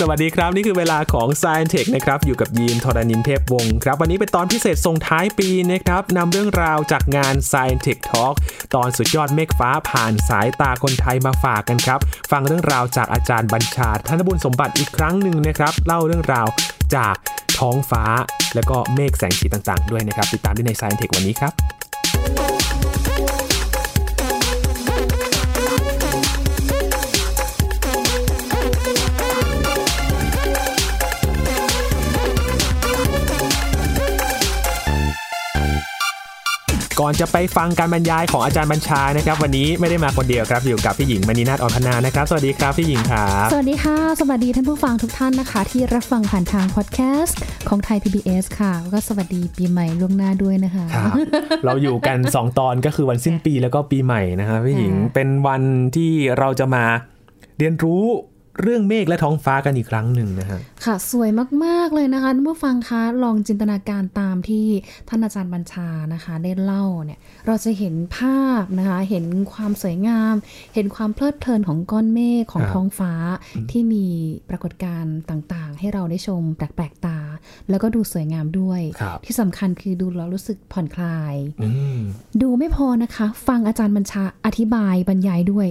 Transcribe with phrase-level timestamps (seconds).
[0.00, 8.34] สวัสดีครับ นี่คือเวลาของ Science Tech นะครับอยู่กับยีนทรณินเทพวงศ์ครับ วันนี้เป็นตอนพิเศษส่งท้ายปีนะครับนำเรื่องราวจากงาน Science Tech Talk
[8.74, 16.46] ตอนสุดยอดเมฆฟ้าผ่านสายตาคนไทยมาฝากกันครับ ฟังเรื่องราวจากอาจารย์บัญชาธนบุญสมบัติอีกครั้งหนึ่งนะครับ เล่าเรื่องราว
[16.96, 17.14] จาก
[17.58, 18.04] ท้องฟ้า
[18.54, 21.75] แล้วก็เมฆแสงสีต่างๆ ด้วยนะครับ ติดตามได้ใน Science Tech วันนี้ครับ
[37.00, 47.38] ก่อนจะไปฟังการบรรยายของอาจารย์บัญชานะครับ วันนี้ไม่ได้มาคนเดียวครับ อยู่กับพี่หญิงมณีนาฏอ่อนพนานะครับ สวัสดีครับพี่หญิงครับสวัสดีค่ะ สวัสดีท่านผู้ฟังทุกท่านนะคะ ที่รับฟังผ่านทางพอดแคสต์
[47.68, 51.14] ของไทย PBS ค่ะแล้วก็สวัสดีปีใหม่ล่วงหน้าด้วยนะคะครับ
[51.64, 55.62] เราอยู่กัน 2 ตอนก็คือวันสิ้นปีแล้วก็ปีใหม่นะครับพี่หญิงค่ะเป็นวัน
[55.96, 56.84] ที่เราจะมา
[57.58, 58.04] เรียนรู้
[58.62, 61.30] เรื่องเมฆและท้องฟ้ากันอีกครั้งหนึ่งนะฮะ ค่ะ สวย
[61.64, 64.66] มาก ๆ เลยนะคะท่านผู้ฟังคะลองจินตนาการตามที่
[65.08, 70.34] ท่านอาจารย์บัญชานะคะ ได้เล่าเนี่ย เราจะเห็นภาพนะคะ เห็นความสวยงาม
[70.74, 73.12] เห็นความเพลิดเพลินของก้อนเมฆของครับท้องฟ้า
[73.70, 74.04] ที่มี
[74.50, 77.18] ปรากฏการณ์ต่างๆ ให้เราได้ชมแปลกๆตา
[77.70, 81.98] แล้วก็ดูสวยงามด้วยครับที่สำคัญคือดูแล้วรู้สึกผ่อนคลายอืม
[82.42, 85.68] ดูไม่พอนะคะ ฟังอาจารย์บัญชาอธิบายบรรยายด้วย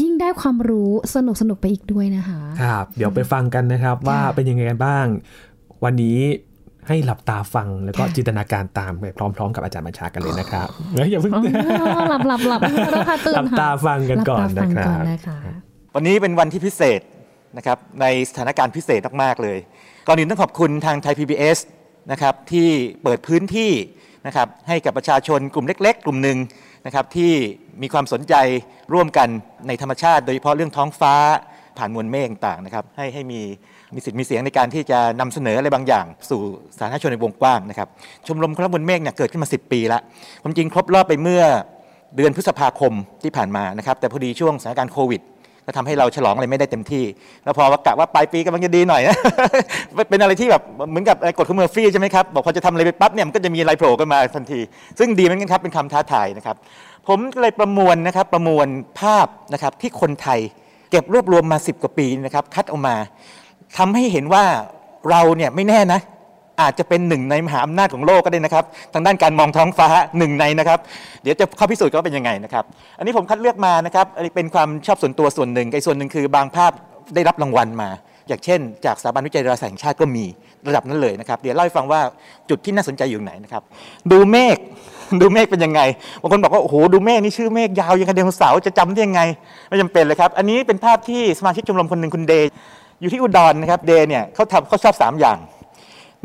[0.00, 2.23] ยิ่งได้ความรู้สนุกสนุกๆไปอีกด้วยนะคะ
[2.62, 5.06] ครับเดี๋ยวไปฟังกันนะครับ ว่าเป็นยังไงกันบ้าง
[5.84, 6.18] วันนี้
[6.88, 11.38] ให้หลับตาฟังแล้วก็ค่ะจินตนาการตามไปพร้อมๆ กับอาจารย์บัญชากันเลยนะครับเฮ้ยอย่าเพิ่งอ๋
[11.98, 12.60] อหลับหลับหลับ
[12.92, 17.00] เราค่ะตื่นหลับตาฟังกันก่อนหลับตาฟังนะครับก่อนนะคะวันนี้เป็นวันที่พิเศษ
[17.56, 19.58] นะครับในสถานการณ์พิเศษมากๆเลย
[20.06, 21.58] ก่อนอื่นต้องขอบคุณทางไทย PBS
[22.12, 22.68] นะครับที่
[23.02, 23.72] เปิดพื้นที่
[24.26, 26.38] นะครับให้กับประชาชนกลุ่มเล็ก ๆ กลุ่มหนึ่ง
[26.86, 27.32] นะครับที่
[27.82, 28.34] มีความสนใจ
[28.94, 29.28] ร่วมกัน
[29.68, 31.14] ในธรรมชาติ โดยเฉพาะเรื่องท้องฟ้า
[31.78, 33.40] ผ่านมวลเมฆต่างๆนะครับให้ให้มี
[33.94, 36.40] มีสิทธิ์มีเสียงในการที่จะนำเสนออะไรบางอย่าง สู่
[36.78, 37.88] สาธารณชนในวงกว้างนะครับ
[38.26, 40.00] ชมรมคนรักมวลเมฆเนี่ยเกิดขึ้นมา 10 ปีล้ว
[40.42, 41.42] ความจริงครบรอบไปเมื่อ
[42.16, 45.22] เดือนพฤษภาคมที่ผ่านมานะครับแต่พอดีช่วงสถานการณ์โควิด
[45.66, 47.04] ก็ทำให้เราฉลองอะไรไม่ได้เต็มที่
[47.44, 49.02] แล้วพอว่ากะว่าปลายปีกำลังจะดีหน่อย
[50.08, 54.60] เป็นอะไรที่แบบเหมือนกับกฎของเมอร์ฟี่ใช่ไหมครับบอกพอจะทำอะไรไปปั๊บเนี่ยมันก็จะมีอะไรโผล่ขึ้นมาทันที
[54.98, 56.56] ซึ่งดีเหมือนกันครับเป็นคำท้าทายนะครับ
[57.08, 58.66] ผมเลยประมวลนะครับประมวล
[59.00, 60.40] ภาพนะครับที่คนไทย
[60.94, 62.96] เก็บรวบรวมมา 10 กว่าปีนะครับคัดออกมา
[63.78, 64.44] ทำให้เห็นว่า
[65.10, 66.00] เราเนี่ยไม่แน่นะ
[66.60, 69.88] อาจจะเป็นหนึ่งในมหาอำนาจของโลกก็ได้นะครับ ทางด้านการมองท้องฟ้า
[70.18, 70.78] หนึ่งในนะครับ
[71.22, 72.64] เดี๋ยวจะเข้าพิสูจน์กันว่าเป็นยังไงนะครับ
[72.98, 76.72] อันนี้ผมคัดเลือกมานะครับอันนี้เป็นความชอบส่วนตัวส่วนหนึ่งไอ้ส่วนหนึ่งคือบางภาพ
[77.14, 77.90] ได้รับรางวัลมา
[78.28, 80.24] อย่างเช่น จากสถาบันวิจัยดาราศาสตร์แห่งชาติก็มี
[80.68, 82.00] ระดับนั้นเลยนะครับ เดี๋ยวเล่าให้ฟังว่า
[82.50, 83.62] จุดที่น่าสนใจอยู่ไหนนะครับ
[84.10, 84.58] ดูเมฆ
[85.22, 85.80] ดูเมฆเป็นยังไง
[86.20, 89.20] บางคนบอกว่าโอ้โหดูเมฆนี่ชื่อเมฆยาวยังกับไดโนเสาร์จะจำได้ยังไง
[89.68, 92.50] ไม่จำเป็นเลยครับ อันนี้เป็นภาพที่สมาชิกชมรมคนหนึ่งคุณเดย์
[93.00, 95.38] อยู่ที่อุดรนะครับเดย์เนี่ยเขาทำเขาชอบสามอย่าง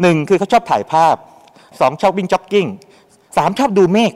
[0.02, 1.16] หนึ่งคือเขาชอบถ่ายภาพ
[1.80, 2.68] สองชอบวิ่งจ็อกกิ้ง
[3.38, 4.14] สามชอบดูเมฆ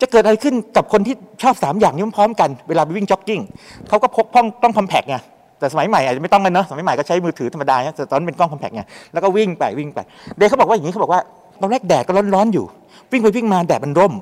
[0.00, 3.40] จะเกิดอะไรขึ้นกับคนที่ชอบสามอย่างนี้พร้อมกันเวลาไปวิ่งจ็อกกิ้ง
[3.88, 5.16] เขาก็พกกล้องกล้อง compact ไง
[5.58, 8.82] แต่สมัยใหม่อาจจะไม่ต้องกันเนอะสมัยใหม่ก็ใช้มือถือธรรมดาเนี่ยแต่ตอนนั้นเป็นกล้อง compact ไง
[9.12, 9.98] แล้วก็วิ่งไปวิ่งไป
[10.36, 11.20] เดย์เขาบอกว่าอย่างนี้เขาบอกว่า
[11.60, 12.64] ตอนแรกแดดก็ร้อนๆอยู่
[13.12, 14.12] วิ่งไปวิ่งมาแดดมันร่ม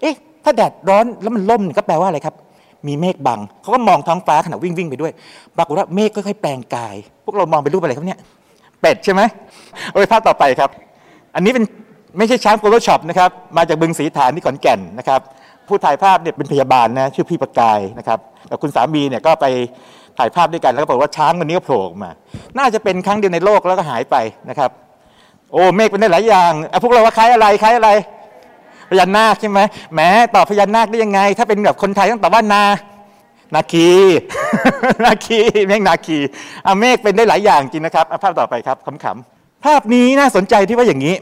[0.00, 2.34] เอ๊ะ ถ้าแดดร้อนแล้วมันร่มก็แปลว่าอะไรครับ
[2.86, 5.12] มีเมฆบัง เขาก็มองท้องฟ้าขณะวิ่งวิ่งไปด้วย
[5.56, 6.94] ปรากฏว่าเมฆค่อยๆแปลงกาย
[7.24, 8.20] พวกเรามองเป็นรูปอะไรครับเนี่ย
[8.80, 9.22] เป็ดใช่ไหม
[9.92, 10.70] โอ้ยภาพต่อไปครับ
[11.34, 11.64] อันนี้เป็น
[12.18, 15.20] ไม่ใช่ช้างโฟโต้ช็อปนะครับ มาจากบึงสีฐานที่ขอนแก่นนะครับ
[15.68, 18.18] ผู้ถ่ายภาพเนี่ยเป็นพยาบาลนะชื่อพี่ประกายนะครับ
[18.50, 19.46] กับคุณสามีเนี่ยก็ไป
[20.18, 22.10] ถ่ายภาพด้วยกันแล้วก็บอกว่าช้างวันนี้ก็โผล่ออกมา
[22.58, 24.16] น่าจะเป็นครั้งเดียวในโลกแล้วก็หายไป
[24.48, 24.70] นะครับ
[25.52, 27.90] โอ้เมฆเป็นได้หลายอย่างอพวกเราว่าคล้ายอะไรคล้ายอะไร
[28.90, 29.60] พญานาคใช่ไหม
[29.94, 30.00] แหม
[30.34, 32.62] ตอบพญานาคได้ยังไง ถ้าเป็นแบบคนไทยต้องตอบว่านา
[33.54, 33.88] นาคี
[35.04, 36.18] นาคีเมฆนาคี
[36.66, 41.14] อเมฆเป็นได้หลายอย่างจริงนะครับอะภาพต่อไปครับขำๆภาพนี้น่าสนใจที่ว่าอย่างนี้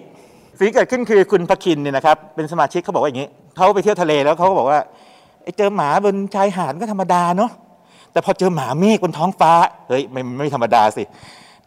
[0.58, 4.80] สิ่งเกิดขึ้นคือคุณพคินเนี่ยนะครับเป็นสมาชิกเขาบอกว่าอย่างนี้เขาไปเที่ยวทะเลแล้วเขาก็บอกว่า
[5.42, 7.50] ไอ้เจอหมาบนชายหาดก็ธรรมดาเนาะ
[8.12, 9.52] แต่พอเจอหมาเมฆบนท้องฟ้า
[9.88, 11.02] เฮ้ยไม่ไม่ธรรมดาสิ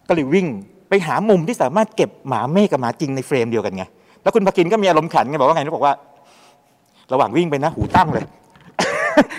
[0.07, 0.47] ก็เลยวิ่ง
[0.89, 3.83] ไปหามุมที่สามารถเก็บหมาเมฆกับหมาจริงในเฟรมเดียวกันไง
[4.23, 5.93] แล้วคุณพคินก็มีอารมณ์ขันไงบอกว่าไงเขาบอกว่า
[7.13, 8.25] ระหว่างวิ่งไปนะ หูตั้งเลย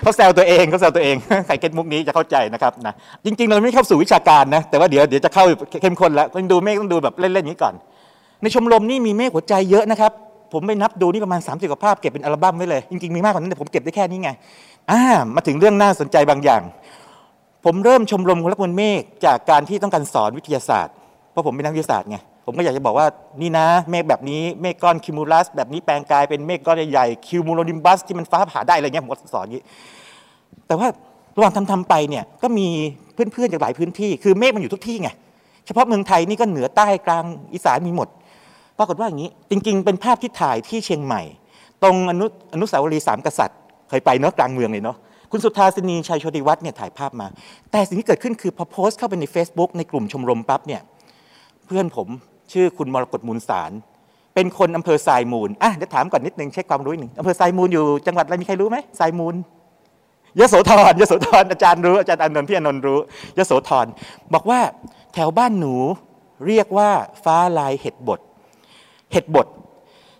[0.02, 1.16] เขาแซวตัวเองเขาแซวตัวเอง
[1.46, 2.94] ใครเก็ตมุกนี้จะเข้าใจนะครับนะ
[3.24, 5.44] จริง ๆ เราไม่เข้าสู่วิชาการนะ แต่ว่าเดี๋ยวเดี๋ยวจะเข้า
[5.82, 7.74] เข้มข้นแล้วต้องดูเมฆต้องดูแบบเล่นๆอย่างนี้ก่อน
[8.42, 10.12] ในชมรมนี่มีเมฆหัวใจเยอะนะครับ
[10.52, 14.30] ผมไปนับดูนี่ประมาณ 30กว่าภาพเก็บเป็นอัลบั้มไว้เลย จริงๆมีมากกว่านั้นแต่ผมเก็บได้แค่นี้ไง
[14.90, 15.00] อ่า
[15.34, 16.62] มาถึงเรื่องน่าสนใจบางอย่าง
[17.64, 20.94] ผมเริ่มชมรมคนรักมวลเมฆจากการที่ต้องการสอนวิทยาศาสตร์
[21.30, 23.06] เพราะผมเป็นนักวิทยาศาสตร์ไง ผมก็อยากจะบอกว่า
[23.40, 29.62] นี่นะ เมฆแบบนี้เมฆก้อนคิมูลัสแบบนี้แปลงกายเป็นเมฆก้อนใหญ่ๆคิวมูโลนิมบัสที่มันฟ้าผ่าได้อะไรเงี้ยผมก็สอนอย่างนี้
[30.66, 30.88] แต่ว่า
[31.36, 32.68] ระหว่างทำๆไปเนี่ยก็มี
[33.14, 35.10] เพื่อนๆจากหลายพื้นที่ คือเมฆมันอยู่ทุกที่ไง
[35.66, 38.08] เฉพาะเมืองไทยนี่ก็เหนือใต้กลางอีสานมีหมด
[38.78, 41.22] ปรากฏว่าอย่างนี้ จริง ๆ เป็นภาพที่ถ่ายที่เชียงใหม่
[41.82, 43.58] ตรงอนุอนุสาวรีย์สามกษัตริย์
[43.88, 44.96] เคยไปเนาะกลางเมืองเลยเนาะ
[45.30, 47.26] คุณสุธาสินีชัยโชติวัฒน์เนี่ยถ่ายภาพมา
[47.70, 50.82] แต่สิ่งที่เกิดขึ้นคือพอโพสต์เข้าไปใน Facebook ในกลุ่มชมรมปั๊บเนี่ย
[51.66, 52.08] เพื่อนผม
[52.52, 53.72] ชื่อคุณมรกตมูลสาร
[54.34, 59.34] เป็นคนอำเภอทรายมูลอะเดี๋ยวถามก่อนนิดนึงเช็คความรู้หนึ่งอำเภอทรายมูลอยู่จังหวัดอะไรมีใครรู้ไหมทรายมูล
[60.40, 62.98] ยโสธรยโสธรอาจารย์รู้อาจารย์อานนท์พี่อานนท์รู้
[63.38, 63.86] ยโสธร
[64.34, 64.60] บอกว่า
[65.14, 65.74] แถวบ้านหนู
[66.46, 66.90] เรียกว่า
[67.24, 68.20] ฟ้าลายเห็ดบด
[69.12, 69.46] เห็ดบด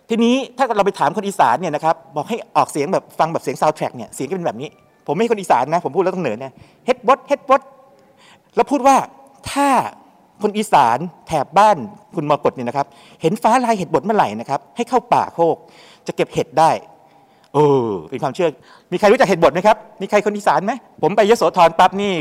[0.09, 4.69] ทีนี้ถ้าเราไปถามคนอีสานเนี่ยนะครับบอกให้ออกเสียงแบบฟังแบบเสียงซาวด์แทร็กเนี่ยเสียงก็เป็นแบบนี้
[5.07, 6.53] ผมไม่ใช่คนอีสานนะ ผมพูดแล้วต้องเหนือเนี่ย
[6.85, 7.61] เฮ็ดบดเฮ็ดบด
[8.55, 8.95] แล้วพูดว่า
[9.51, 9.67] ถ้า
[10.43, 10.97] คนอีสาน
[11.27, 11.77] แถบบ้าน
[12.15, 12.87] คุณมรกตเนี่ยนะครับ
[13.21, 15.57] เห็นฟ้าลายเห็ดบดเมื่อไหร่นะครับ ให้เข้าป่าโคก
[16.07, 16.71] จะเก็บเห็ดได้
[17.53, 18.49] เออเป็นความเชื่อ
[18.91, 20.71] มีใครรู้จักเห็ดบดไหมครับ มีใครคนอีสานไหม
[21.01, 22.13] ผมไปยโสธรปั๊บนี่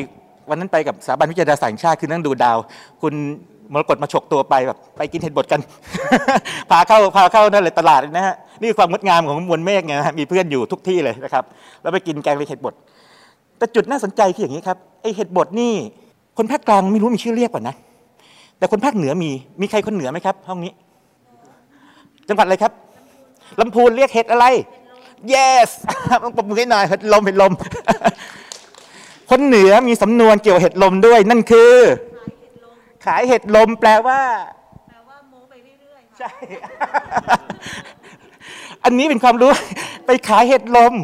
[0.50, 2.58] วันนั้นไปกับสถาบันวิจัยดาราศาสตร์แห่งชาติคือนั่งดูดาว
[3.02, 3.14] คุณ
[3.72, 5.60] มรกตมาฉกตัวไปแบบไปกินเห็ดบดกัน
[6.70, 11.44] พาเข้าพาเข้านั่นเลยตลาดนะฮะ นี่คือความงดงามของมวลเมฆไงมีเพื่อนอยู่ทุกที่เลยนะครับ
[11.82, 12.74] แล้วไปกินแกงเลยเห็ดบด
[13.58, 15.72] แต่จุดน่าสนใจคืออย่างนี้ครับ ไอเห็ดบดนี่
[16.36, 17.74] คนภาคกลางไม่รู้มีชื่อเรียกป่ะนะ
[18.60, 19.30] แต่คนภาคเหนือมี
[19.60, 20.72] มีใครคนเหนือไหมครับ ห้องนี้
[22.28, 22.72] จังหวัดอะไรครับ
[23.60, 24.46] ลำพูนเรียกเห็ดอะไร
[25.34, 25.70] yes
[26.22, 27.52] ต้องปรบมือให้หน่อยเห็ดลมเห็ดลม
[29.30, 31.72] คนเหนือมีสำนวนเกี่ยวกับเห็ดลมด้วย นั่นคือ
[33.06, 34.20] ขายเห็ดลมแปลว่า
[34.88, 36.30] แปลว่าโม้ไปเรื่อยๆค่ะใช่
[38.84, 39.50] อันนี้เป็นความรู้
[40.06, 40.94] ไปขายเห็ดลม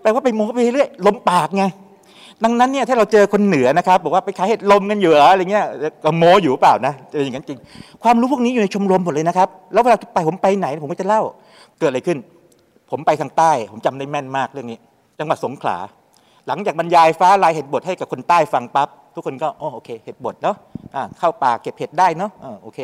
[0.00, 1.64] แปลว่าไปโม้ไปเรื่อยลมปากไง
[2.44, 5.66] ดังนั้นเนี่ยถ้าเราเจอคนเหนือนะครับบอกว่าไปขายเห็ดลมกันอยู่เหรออะไรเงี้ย
[6.04, 7.58] ก็โม้อยู่เปล่านะเจออย่างนั้นจริง
[8.02, 11.22] ความรู้พวกนี้อยู่ในชมรมหมดเลยนะครับ แล้วเวลาไปผมไปไหนผมก็จะเล่า
[11.78, 12.18] เกิดอะไรขึ้น
[12.90, 14.78] ผมไปทางใต้ ผมจำได้แม่นมากเรื่องนี้
[15.18, 15.76] จังหวัดสงขลา
[16.46, 20.56] หลังจากบรรยายฟ้าลายเห็ดบดให้กับคนใต้ฟังปั๊บทุกคนก็อ๋อโอเคเห็ดบดเนาะ
[20.94, 22.78] อ่าเข้าป่าเก็บเห็ดได้เนาะอ่าโอเค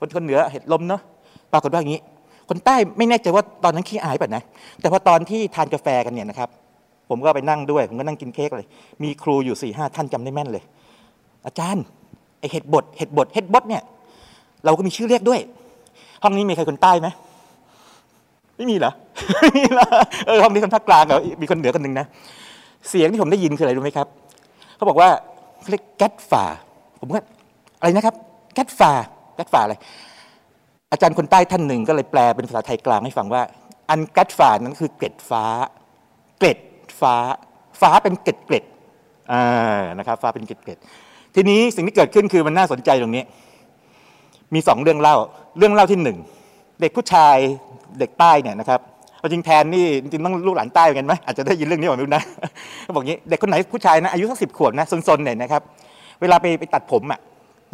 [0.00, 1.00] คนคนเหนือเห็ดลมเนาะ
[1.52, 2.00] ปรากฏว่าอย่างนี้
[2.48, 4.42] คนใต้ไม่แน่ใจว่าตอนนั้นขี้อายป่ะนะ
[4.80, 6.48] แต่พอตอนที่ทานกาแฟกันเนี่ยนะครับ
[7.08, 8.68] ผมก็ไปนั่งด้วย ผมก็นั่งกินเค้กเลย
[9.02, 10.64] มีครูอยู่สี่ห้าท่านจำได้แม่นเลย
[11.46, 11.84] อาจารย์
[12.38, 13.82] ไอเห็ดบดเห็ดบดเห็ดบดเนี่ย
[14.64, 15.40] เราก็มีชื่อเรียกด้วย
[16.22, 17.08] ห้องนี้มีใครคนใต้ไหม
[18.56, 18.92] ไม่มีเหรอ
[19.42, 19.86] ไม่มีเหรอ
[20.26, 22.06] เออห้องนี้คนภาคกลางเหรอมีคนเหนือคนหนึ่งนะ
[22.88, 24.06] เสียงที่ผมได้ยินคืออะไรรู้ไหมครับ
[24.76, 25.08] เขาบอกว่า
[25.60, 26.44] เขาเรียกแก๊สฝ่า
[27.00, 27.20] ผมก็
[27.78, 28.16] อะไรนะครับ
[28.54, 28.92] แก๊สฝ่า
[29.34, 29.74] แก๊สฝ่าอะไร
[30.92, 33.42] อาจารย์คนใต้ท่านหนึ่งก็เลยแปลเป็นภาษาไทยกลางให้ฟังว่า
[33.90, 35.44] อันแก๊สฝ่านั้นคือเกล็ดฟ้า
[36.38, 36.58] เกล็ด
[37.00, 37.14] ฟ้า
[37.80, 38.64] ฟ้าเป็นเกล็ดเกล็ด
[39.32, 40.78] อ่านะครับ ฟ้าเป็นเกล็ดเกล็ด
[41.34, 43.22] ทีนี้สิ่งที่เกิดขึ้นคือมันน่าสนใจตรงนี้
[44.54, 45.16] มีสองเรื่องเล่า
[45.58, 46.18] เรื่องเล่าที่หนึ่ง
[46.80, 47.36] เด็กผู้ชาย
[47.98, 48.80] เด็กใต้เนี่ยนะครับ
[49.18, 52.22] เอาจริงแทนนี่จริงต้องลูกหลานใต้เหมือนกันไหมอาจจะได้ยินเรื่องนี้ก่อนไม่รู้นะ
[52.82, 55.62] เขาบอกงี้เด็กคนไหนผู้ชายนะอายุสักสิบขวบนะซนๆเนี่ยนะครับ
[56.20, 57.20] เวลาไปไปตัดผมอะ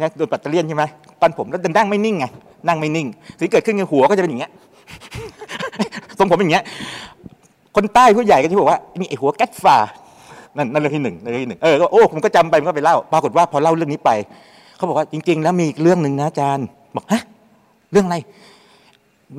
[0.01, 0.83] นะโดนปัตเตอร์เลียนใช่ไหม
[1.21, 2.25] ตัดผมแล้วนั่งไม่นิ่งไง
[2.67, 3.07] นั่งไม่นิ่ง
[3.39, 4.51] สิ่งเกิดขึ้นคือหัวก็จะเป็นอย่างเงี้ย
[6.17, 6.65] ทรงผมเป็นอย่างเงี้ย
[7.75, 9.77] คนใต้ผู้ใหญ่ก็จะบอกว่านี่ไอหัวแก๊สฟ้า
[10.57, 14.11] นั่นนั่นเรื่องที่หนึ่งเรื่องที่หนึ่งเออก็โอ้ผมก็จำไปผมก็ไปเล่าปรากฏว่าพอเล่าเรื่องนี้ไป
[14.75, 17.21] เขาบอกว่าจริง ๆ แล้วมีเรื่องหนึ่งนะอาจารย์บอกฮะ
[17.91, 18.17] เรื่องอะไร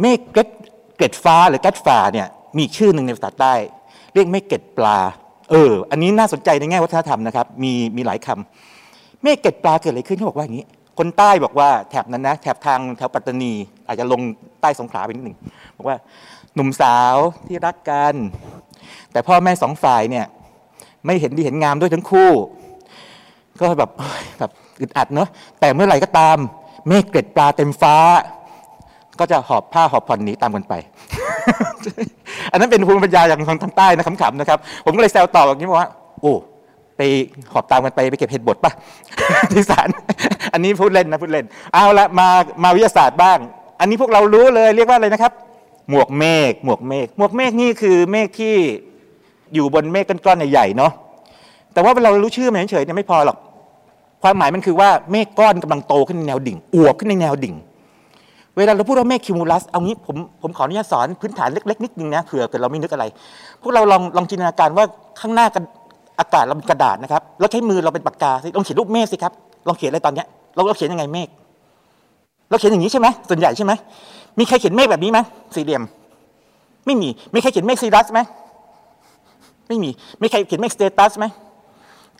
[0.00, 0.48] เมฆเกล็ด
[0.96, 2.26] เกล็ดฟ้าหรือแก๊สฟ้าเนี่ย
[2.58, 3.54] มีชื่อหนึ่งในภาษาใต้
[4.14, 4.98] เรียกเมฆเกล็ดปลา
[5.50, 10.66] เออ อันนี้น่าสนใจในแง่วัฒนธรรมนะครับมีมีหลายคำเมฆเกล็ดปลาเกิดอะไรขึ้นเขาบอกว่าอย่างนี้
[10.98, 13.52] คนใต้บอกว่าแถบนั้นนะแถบทางแถวปัตตานี
[13.86, 14.20] อาจจะลง
[14.60, 15.36] ใต้สงขลาไปนิดหนึ่ง
[15.76, 15.96] บอกว่า
[16.56, 18.15] หนุ่มสาวที่รักกัน
[19.13, 20.27] แต่พ่อแม่สองฝ่ายเนี่ย
[21.06, 22.31] ไม่เห็นดีเห็นงามด้วยทั้งคู่
[23.60, 23.91] ก็แบบ
[24.39, 25.29] แบบอึดอัดเนอะ
[25.60, 26.36] แต่เมื่อไหร่ก็ตาม
[26.89, 27.96] เมฆเกล็ดปลาเต็มฟ้า
[29.19, 30.75] ก็จะหอบผ้าหอบผ่อนหนีตามกันไป
[32.53, 36.34] อันนั้นเป็นภูมิปัญญาอย่างทางทางใต้นะขำๆนะครับ ผมก็เลยแซวต่อแบบนี้บอกว่า โอ้
[36.96, 37.01] ไป
[37.53, 38.72] หอบตามกันไปไปเก็บเห็ดบดปะ
[39.53, 39.89] ที่ศาล
[40.53, 42.29] อันนี้พูดเล่นนะพูดเล่น เอาละมา
[42.63, 43.39] มาวิทยาศาสตร์บ้าง
[43.81, 45.32] อันนี้พวกเรารู้เลยเรียกว่าอะไรนะครับ
[45.90, 48.55] หมวกเมฆหมวกเมฆหมวกเมฆนี่คือเมฆที่
[49.55, 50.93] อยู่บนเมฆก้อนๆใหญ่ๆเนาะ
[51.72, 53.36] แต่ว่าเรารู้ชื่อมันเฉยๆเนี่ยไม่พอหรอก
[54.22, 57.55] ความหมายมันคือว่าเมฆก้อนกำลังโตขึ้นในแนวดิ่งอวบขึ้นในแนวดิ่ง
[58.56, 63.05] เวลาเราพูดว่าเมฆคิวมูลัสเอางี้ผมผมขออนุญาตสอนพื้นฐานเล็กๆนิดนึงนะเผื่อเกิดเราไม่นึกอะไร
[63.60, 64.84] พวกเราลองลองจินตนาการว่า
[65.20, 65.62] ข้างหน้ากัน
[66.20, 69.32] อากาศเราเป็นกระดาษนะครับแล้วใช้มือเราเป็นปากกาสิลองเขียนรูปเมฆสิครับ
[69.69, 71.28] ลองเขียนอะไรตอนเนี้ยเราเราเขียนยังไงเมฆ
[72.50, 73.72] เราเขียนอย่างนี้ใช่ไหมส่วนใหญ่ใช่ไหม
[74.38, 75.19] มีใครเขียนเมฆแบบนี้ไหม
[75.55, 75.82] สี่เหลี่ยม
[76.86, 78.20] ไม่มีมีใครเขียนเมฆ cirrus ไหม
[79.69, 79.90] ไม่มี
[80.22, 81.26] มีใครเขียนเมฆ stratus ไหม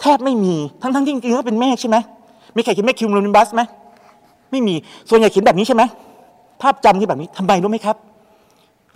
[0.01, 1.97] แทบไม่มีทั้งทั้งๆที่จริงๆก็เป็นเมฆใช่ไหม
[2.57, 3.63] มีใครเขียนเมฆ cumulonimbus ไหม
[4.51, 4.75] ไม่มี
[5.09, 5.83] ส่วนใหญ่เขียนแบบนี้ใช่ไหม
[6.61, 7.97] ภาพจำที่แบบนี้ทำไมรู้ไหมครับ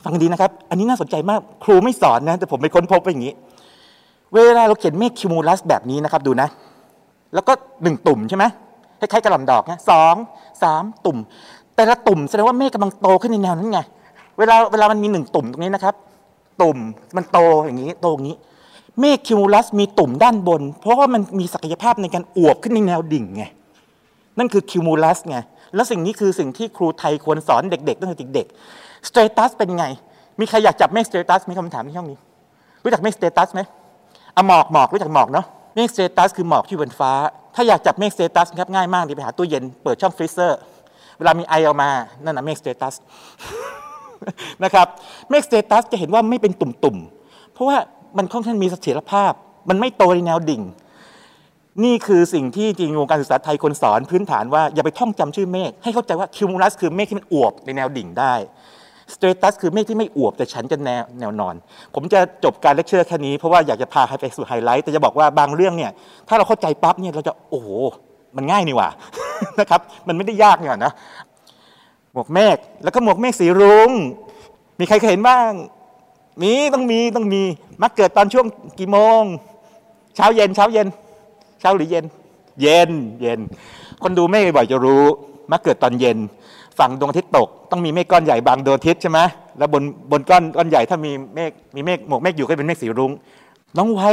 [0.04, 3.34] ฟังดีนะครับ อันนี้น่าสนใจมากครูไม่สอนนะ แต่ผมไปค้นพบว่าอย่างนี้
[4.34, 6.48] เวลาเราเขียนเมฆคิวมูลัสแบบนี้นะครับดูนะ
[7.34, 8.44] แล้วก็หนึ่งตุ่มใช่ไหม
[9.00, 10.14] คล้ายๆกระหล่ำดอกนะสอง
[10.62, 11.18] สามตุ่ม
[11.80, 13.80] แต่ละตุ่มแสดงว่าเมฆกำลังโตขึ้นในแนวนั้นไง
[14.38, 15.94] เวลาเวลามันมีหนึ่งตุ่มตรงนี้นะครับ
[16.62, 16.78] ตุ่ม
[17.16, 18.36] มันโตอย่างนี้โตอย่างนี้
[19.00, 23.44] เมฆคิวมูลัสมีตุ่มด้านบน เพราะว่ามันมีศักยภาพในการอวบขึ้นในแนวดิ่งไง
[24.38, 25.36] นั่นคือคิวมูลัสไง
[25.74, 29.84] แล้วสิ่งนี้คือสิ่งที่ครูไทยควรสอนเด็กๆตั้งแต่เด็กๆ stratus เป็นไง
[30.40, 32.18] มีใครอยากจับเมฆ stratus มีคำถามที่ช่องนี้
[32.82, 33.60] รู้จักเมฆ stratus ไหม
[34.36, 37.12] อะหมอกหมอกรู้จักหมอกเนาะ เมฆ stratus คือหมอกที่บนฟ้า
[37.54, 40.58] ถ้าอยากจับเมฆ stratus ครับง่ายมากเดินไปหาตู้เย็นเปิดช่อง freezer
[41.20, 41.90] เวลามีไอออกมา
[42.24, 42.94] นั่นนะเมฆ stratus
[44.64, 44.86] นะครับ
[45.30, 47.76] เมฆ stratus จะเห็นว่าไม่เป็นตุ่มๆ เพราะว่า
[48.18, 49.32] มันค่อนข้างมีเสถียรภาพ
[49.68, 50.62] มันไม่โตในแนวดิ่ง
[51.84, 58.34] นี่คือสิ่งที่จริงวงการศึกษาไทยคนสอนพื้นฐานว่าอย่าไปท่องจำชื่อเมฆให้เข้าใจว่า cumulus คือเมฆที่มันอวบในแนวดิ่งได้
[59.14, 61.54] stratus คือเมฆที่ไม่อวบแต่ฉันจะแนวแนวนอน
[61.94, 65.92] ผมจะจบการเลคเชอร์แค่นี้เพราะว่าอยากจะพาไปสู่ไฮไลท์แต่จะบอกว่าบางเรื่องเนี่ย
[66.28, 67.68] ถ้าเราเข้าใจปั๊บเนี่ยเราจะโอ้โห
[68.36, 68.88] มันง่ายนี่หว่า
[69.60, 70.92] นะครับ มันไม่ได้ยากเนี่ยนะ
[72.12, 73.90] หมวกเมฆแล้วก็หมวกเมฆสีรุ้ง
[74.78, 75.50] มีใครเคยเห็นบ้าง
[76.42, 77.42] มีต้องมีต้องมี
[77.82, 78.46] มักเกิดตอนช่วง
[78.78, 79.22] กี่โมง
[80.16, 80.86] เช้าเย็นเช้าเย็น
[81.60, 82.04] เช้าหรือเย็น
[82.60, 83.40] เย็นเย็น
[84.02, 85.04] คนดูเมฆบ่อยจะรู้
[85.52, 86.18] มักเกิดตอนเย็น
[86.78, 89.18] ฝั่งดวงอาทิตย์ตก ต้องมีเมฆก้อนใหญ่บางดวงอาทิตย์ใช่ไหม
[89.58, 93.12] แล้วบนบนก้อนก้อนใหญ่ถ้ามีเมฆมีเมฆหมวกเมฆอยู่ก็เป็นเมฆสีรุ้ง
[93.78, 94.10] น้องไว้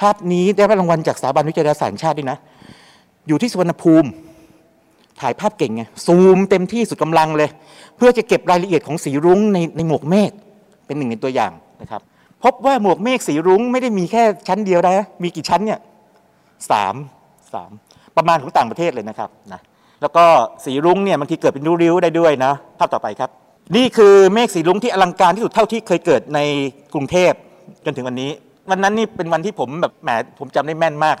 [0.00, 2.38] ภาพนี้ได้รับรางวัลจากสถาบันวิจัยดาราศาสตร์ชาติด้วยนะ
[3.28, 4.08] อยู่ที่สุวรรณภูมิ
[5.20, 7.50] ถ่ายภาพเก่งไงซูมเต็มที่สุดกำลังเลย
[7.96, 10.30] เพื่อจะเก็บรายละเอียดของสีรุ้งในในหมวกเมฆ
[10.86, 12.00] เป็นหนึ่งในตัวอย่างนะครับ
[12.44, 15.78] พบว่าหมวกเมฆสีรุ้งไม่ได้มีแค่ชั้นเดียวนะมีกี่ชั้นเนี่ย
[16.70, 16.94] สาม
[17.54, 17.70] สาม
[18.16, 19.60] ประมาณของต่างประเทศเลยนะครับนะ
[20.02, 20.24] แล้วก็
[20.64, 23.30] สีรุ้งเนี่ยบางทีเกิดเป็นริ้วๆได้ด้วยนะภาพต่อไปครับ
[23.76, 26.40] นี่คือเมฆสีรุ้งที่อลังการที่สุดเท่าที่เคยเกิดใน
[26.94, 27.32] กรุงเทพ
[27.84, 28.30] จนถึงวันนี้
[28.70, 31.16] วันนั้นนี่เป็นวันที่ผมแบบแหมผมจำได้แม่นมาก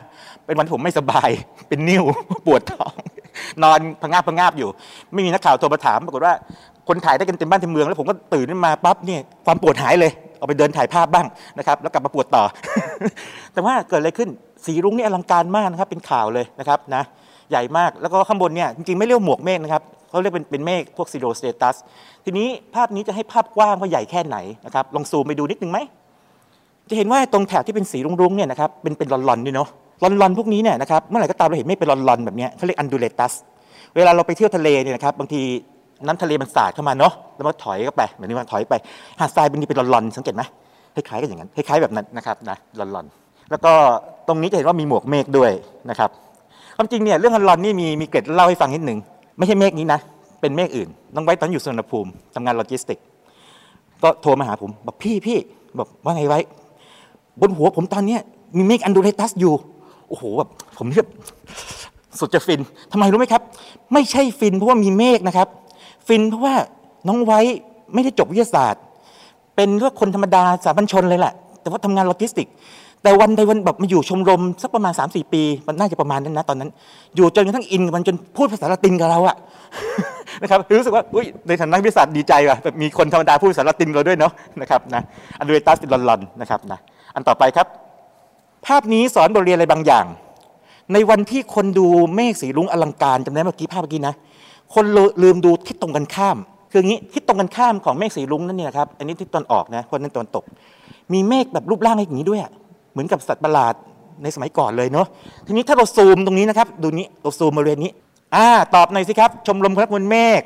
[0.46, 1.28] เป็นวันผมไม่สบาย
[1.68, 2.04] เป็นนิ้ว
[2.46, 2.92] ปวดท้อง
[3.62, 4.68] นอนพะงาบพะงาบอยู่
[5.14, 6.34] ไม่มีนักข่าวโทรมาถามปรากฏว่า
[6.88, 11.26] คนถ่ายได้กันเต็มบ้านเต็มเมือง แล้วผมก็ตื่นขึ้นมาปั๊บเนี่ยความปวดหายเลย เอาไปเดินถ่ายภาพบ้าง
[11.58, 12.44] นะครับ แล้วกลับมาปวดต่อ
[13.52, 14.28] แต่ว่าเกิดอะไรขึ้น
[14.66, 17.02] สีรุ้งนี่อลังการมากนะครับ เป็นข่าวเลยนะครับนะ
[17.50, 21.76] ใหญ่มากแล้วก็ข้างบนเนี่ยจริงๆไม่เรียกหมวกเมฆนะครับเขาเรียกเป็นเป็นเมฆพวก cirrostratus
[22.24, 24.36] ทีนี้ภาพนี้จะให้ภาพกว้างว่าใหญ่แค่ไหน
[24.66, 25.78] นะครับลองซูมไปดูนิดนึงไหม
[26.90, 29.68] จะเห็นว่าตรงแถบที่เป็นสีรุ้งๆเนี่ยนะครับเป็นเป็นลอนๆด้วยเนาะ
[30.02, 33.32] ลอนๆพวกนี้เนี่ยนะครับเมื่อไหร่ก็ตามเราเห็นเมฆเป็นลอนๆแบบนี้เขาเรียก undulatus
[33.96, 35.40] เวลาเราไปเที่ยวทะเลเนี่ยนะครับบางที
[36.06, 38.74] น้ำทะเลมันสาดเข้ามาเนาะแล้วมันถอยเข้าไปแบบนี้มันถอยไป
[39.20, 40.42] หาดทรายบางทีเป็นลอนๆสังเกตไหม
[40.94, 43.72] คล้ายๆกันอย่างนั้นคล้ายๆแบบนั้นนะครับนะลอนๆแล้วก็
[44.28, 45.50] ตรงนี้จะเห็นว่ามีหมวกเมฆด้วย
[45.90, 46.10] นะครับ
[46.76, 48.98] ความจริงเนี่ยเรื่องลอนๆนี่มีมีเกร็ดเล่าให้ฟังนิดหนึ่ง
[49.38, 50.00] ไม่ใช่เมฆนี้นะ
[50.40, 52.98] เป็นเมฆอื่นน้องไว้ตอนอยู่สุวรรณภูมิทำงานโลจิสติก
[54.02, 55.38] ก็โทรมาหาผมบอกพี่พี่
[55.78, 56.40] บอกว่าไงไว้
[57.40, 58.20] บนหัวผมตอนเนี้ย
[58.56, 59.54] มีเมฆ undulatus อยู่
[60.08, 61.06] โอ้โหแบบผมเรียก
[62.18, 62.60] สุดจะฟิน
[62.92, 63.42] ทำไมรู้ไหมครับ
[63.92, 65.48] ไม่ใช่ฟินเพราะว่ามีเมฆนะครับ
[66.06, 66.54] ฟินเพราะว่า
[67.08, 67.40] น้องไว้
[67.94, 68.82] ไม่ได้จบวิทยาศาสตร์
[69.54, 72.48] เป็นก็คนธรรมดาสามัญชนเลยแหละ แต่ว่าทำงานโลจิสติก
[73.02, 76.70] แต่วันใดวันแบบมาอยู่ชมรมสักประมาณ 3-4 ปี มันน่าจะประมาณนั้นนะตอนนั้น
[77.16, 79.36] อยู่จนกระทั่งอินกับมันจนพูดภาษาละตินกับเราอะ
[80.42, 85.02] นะครับรู้สึกว่าอุ้ยในฐานะนักวิทยาศาสตร์ดีใจว่ะแบบมีคนธรรมดาพูดภาษาละตินเราด้วยเนาะนะครับนะ
[85.38, 86.78] อันดูเอตัสเป็นลอนๆนะครับนะ
[87.18, 87.68] อันต่อไปครับ
[88.66, 90.06] ภาพนี้สอนบทเรียนอะไรบางอย่าง
[90.92, 94.14] ในวันที่คนดูเมฆสีรุ้งอลังการจำได้เมื่อกี้ภาพเมื่อกี้นะ
[94.74, 94.84] คน
[95.22, 96.36] ลืมดูทิศตรงกันข้าม
[96.70, 100.44] คืออย่างนี้ทิศตรงกันข้ามของเมฆสีรุ้งนั่นเนี่ยครับอันนี้ทิศตะวันออกนะคนนั้นตะวันตก
[101.12, 102.40] มีเมฆแบบรูปร่างอย่างนี้ด้วย
[102.92, 103.74] เหมือนกับสัตว์ประหลาด
[104.22, 105.06] ในสมัยก่อนเลยเนาะ
[105.46, 107.90] ทีนี้ถ้าเราซูมตรงนี้นะครับ ดูนี้เราซูมบริเวณนี้
[108.34, 110.42] อ่าตอบหน่อยสิครับ ชมรมคนรักมวลเมฆ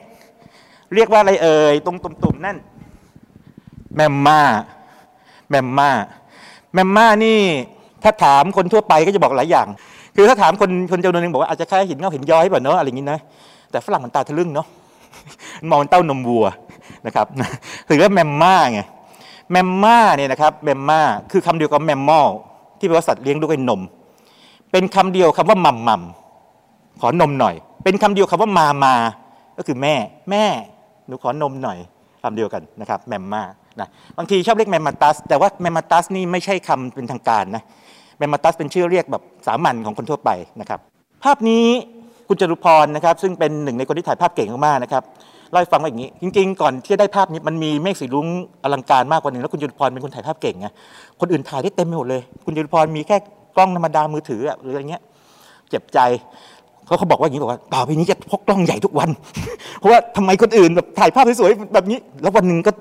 [0.94, 2.56] เรียกว่าอะไรเอ่ยตรงตุ่มๆนั่น
[3.94, 4.40] แมมมา
[5.48, 5.90] แมมมา
[6.74, 7.40] แมมมานี่
[8.04, 9.66] ถ้าถามคนทั่วไปก็จะบอกหลายอย่าง
[10.16, 13.18] คือถ้าถามคนคนจำนวนหนึ่งบอกว่าอาจจะแค่หินเงาหินย้อยแบบเนาะอะไรอย่างนี้นะ
[13.70, 14.66] แต่ฝรั่งมันตาทะลึ่งเนาะ
[15.70, 16.46] มองเป็นเต้านมวัว
[17.06, 17.26] นะครับ
[17.88, 18.80] ถือว่าแมมมาไง
[19.50, 21.00] แมมมาเนี่ยนะครับแมมมา
[21.32, 22.28] คือคำเดียวกับแมมมอล
[22.78, 23.80] ที่แปลว่าสัตว์เลี้ยงด้วยนม
[24.72, 26.02] เป็นคำเดียวคำว่ามัมมัม
[27.00, 28.94] ขอนมหน่อย เป็นคำเดียวคำว่ามามา
[29.56, 29.94] ก็คือแม่
[30.30, 30.44] แม่
[31.06, 31.78] หนูขอนมหน่อย
[32.22, 33.42] คำเดียวกันนะครับแมมมา
[33.80, 33.88] นะ
[34.18, 37.62] บางทีชอบเรียกแมมมาตัส แต่ว่าแมมมาตัสนี่ไม่ใช่คำเป็นทางการนะ
[38.18, 40.80] แมมมาตัสเป็นชื่อเรียกแบบสามัญของคนทั่วไปนะครับ
[41.24, 41.66] ภาพนี้
[42.28, 45.02] คุณจรุพรนะครับ ซึ่งเป็นหนึ่งในคนที่ถ่ายภาพเก่งมากๆนะครับ
[45.50, 48.26] เล่าให้ฟังว่าอย่างนี้ จริง ๆ ก่อนที่จะได้ภาพนี้มันมีเมฆสีรุ้ง
[48.62, 50.66] อลังการมากกว่าหนึ่งแล้วคุณจรุพรเป็นคนถ่ายภาพเก่งไง
[51.20, 53.16] คนอื่นถ่ายได้เต็มไปหมดเลย คุณจรุพรมีแค่
[53.56, 55.02] กล้องธรรมดามือถืออหรืออะไรเงี้ย
[55.70, 55.98] เจ็บใจ
[56.86, 59.10] เขาเขาบอกว่าอย่างนี้บอกว่าต่อไปนี้จะพกกล้องใหญ่ทุกวัน
[59.78, 62.72] เพราะว่าทำไมคนอื่นแบบถ่ายภาพสวยๆแบบนี้ แล้ววันหนึ่งก็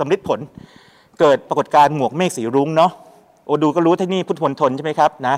[0.00, 0.40] สำเร็จผล
[1.20, 2.90] เกิดปรากฏการณ์หมวกเมฆสีรุ้งเนาะ
[3.46, 5.36] โอดูก็รู้ที่นี่พุทธมณฑลใช่ไหมครับนะ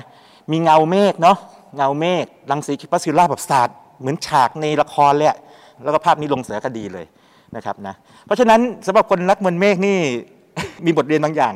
[0.51, 1.37] มีเงาเมฆเนาะ
[1.75, 5.37] เงาเมฆรังสีคิปัสซิล่าแบบศาสตร์เหมือนฉากในละครเลยอะ
[5.83, 7.05] แล้วก็ภาพนี้ลงเสือคดีเลย
[7.55, 7.93] นะครับนะ
[8.25, 9.97] เพราะฉะนั้นสำหรับคนรักมวลเมฆนี่
[10.85, 11.53] มีบทเรียนบางอย่าง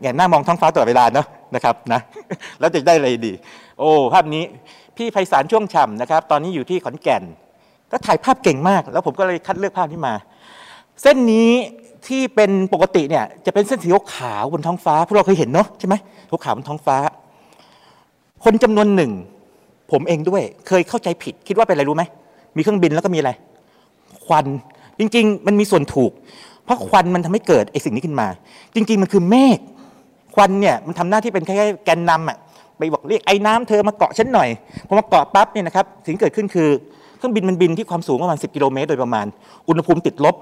[0.00, 2.00] แง่หน้ามองท้องฟ้าตลอดเวลาเนาะนะครับนะ
[2.60, 3.32] แล้วจะได้อะไรดี
[3.78, 4.44] โอ้ภาพนี้
[4.96, 7.22] พี่ไพศาลช่วงฉ่ำนะครับ ตอนนี้อยู่ที่ขอนแก่น
[7.92, 10.14] ก็ถ่ายภาพเก่งมาก แล้วผมก็เลยคัดเลือกภาพนี้มา
[11.02, 11.50] เส้นนี้
[12.06, 15.94] ที่เป็นปกติเนี่ยจะเป็นเส้นสีขาวบนท้องฟ้าพวกเราเคยเห็นเนาะใช่ไหม
[16.44, 16.96] ขาวบนท้องฟ้า
[18.44, 19.12] คนจำนวนหนึ่ง
[19.92, 22.02] ผมเองด้วย เคยเข้าใจผิด คิดว่าเป็นอะไรรู้ไหม
[22.56, 23.30] มีเครื่องบินแล้วก็มีอะไร
[24.24, 24.46] ควัน
[24.98, 26.12] จริง ๆ มันมีส่วนถูก
[26.64, 28.28] เพราะควันมันทำให้เกิดไอ้สิ่งนี้ขึ้นมา
[28.74, 29.58] จริง ๆ มันคือเมฆ
[30.34, 31.54] ควันเนี่ยมันทำหน้าที่เป็นแค่
[31.84, 32.36] แกนนำอะ
[32.76, 34.48] ไปบอกเรียกไอ้น้ำเธอมาเกาะฉันหน่อย
[34.88, 36.68] พอมาเกาะปั๊บเนี่ยนะครับสิ่งเกิดขึ้นคือ
[37.18, 39.26] เครื่องบินมันบินที่ความสูงประมาณ 10 กิโลเมตรโดยประมาณ
[39.68, 40.36] อุณหภูมิติดลบ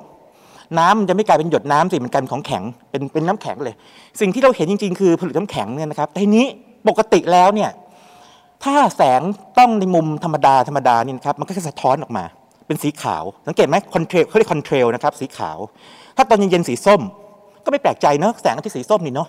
[0.79, 3.75] น้ำมันจะไม่กลายเป็นหยดน้ำสิมันกลายเป็นของแข็งเป็นเป็นน้ำแข็งเลย
[4.21, 6.47] สิ่งที่เราเห็นจริง ๆ คือผลึกน้ำแข็งเนี่ยนะครับทีนี้
[6.89, 7.71] ปกติแล้วเนี่ย
[8.65, 9.21] ถ้าแสง
[9.59, 12.25] ต้องในมุมธรรมดาธรรมดานี่นะครับมันก็จะสะท้อนออกมา
[12.67, 15.59] เป็นสีขาว สังเกตไหม contrail เขาเรียก contrail นะครับสีขาว
[16.17, 17.01] ถ้าตอนเย็นๆสีส้ม
[17.65, 19.29] ก็ไม่แปลกใจเนาะแสงอาทิตย์สีส้มนี่เนาะ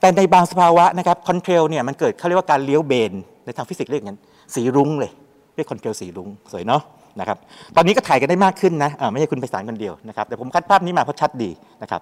[0.00, 3.12] แต่ในบางสภาวะนะครับ contrail เนี่ยมันเกิดเขาเรียกว่าการเลี้ยวเบน
[3.44, 4.18] ในทางฟิสิกส์เรียกงั้น
[4.54, 5.10] สีรุ้งเลย
[5.54, 6.82] เรียก contrail สีรุ้งสวยเนาะ
[7.20, 7.38] นะครับ
[7.76, 11.50] ตอนนี้ก็ถ่ายกันได้มากขึ้นนะไม่ใช่คุณไปสารคนเดียวนะครับแต่ผมคัดภาพนี้มาเพราะชัดดี
[11.82, 12.00] นะครับ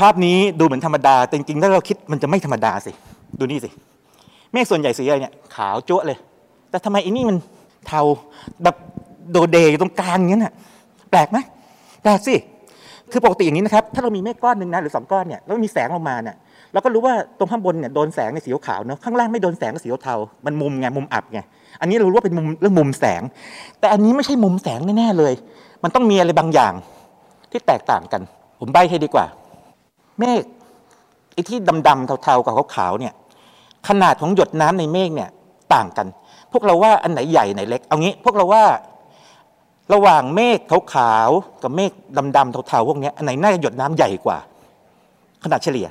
[0.00, 2.92] ภาพนี้ดูเหมือนธรรมดาแต่จริงๆถ้าเราคิดมันจะไม่ธรรมดาสิ
[3.38, 3.70] ดูนี่สิ
[4.52, 6.18] เมฆส่วนใหญ่สีอะไรเนี่ยขาวจั๊วเลย
[6.70, 7.36] แต่ทำไมอันนี้มัน
[7.86, 8.00] เทา
[8.64, 8.76] แบบ
[9.30, 10.52] โดเดอยู่ตรงกลางอย่างนั้นน่ะ
[11.10, 11.38] แปลกไหม
[12.02, 12.34] แปลกสิ
[13.12, 16.36] คือปกติอย่างนี้นะครับถ้าเรามีเมฆก้อนหนึ่งนะหรือสองก้อนเนี่ยแล้วมีแสงลงมาเนี่ย
[16.72, 21.40] เราก็รู้ว่าตรงข้างบนเนี่ยโดนแสงในสีขาวเนาะข้างล่างไม่โดนแสงก็สีเทา มันมุมไงมุมอับไง
[21.80, 23.22] อันนี้เรารู้ว่าเป็นมุมเรื่องมุมแสง
[23.80, 25.32] แต่อันนี้ไม่ใช่มุมแสงแน่ๆเลย
[25.82, 26.72] มันต้องมีอะไรบางอย่าง
[27.50, 28.22] ที่แตกต่างกัน
[28.60, 29.26] ผมใบให้ดีกว่า
[30.18, 30.42] เมฆ
[31.32, 33.12] ไอ้ที่ดำๆเทาๆกับขาวๆเนี่ย
[33.88, 35.30] ขนาดของหยดน้ำในเมฆเนี่ย
[35.74, 36.06] ต่างกัน
[36.52, 38.64] พวกเราว่าอันไหนใหญ่ไหนเล็ก เอางี้ พวกเราว่า
[39.92, 41.90] ระหว่างเมฆขาวๆกับเมฆ
[42.36, 44.38] ดำๆเทาๆพวกนี้อันไหนน่าจะหยดน้ำใหญ่กว่า
[45.44, 45.88] ขนาดเฉลี่ย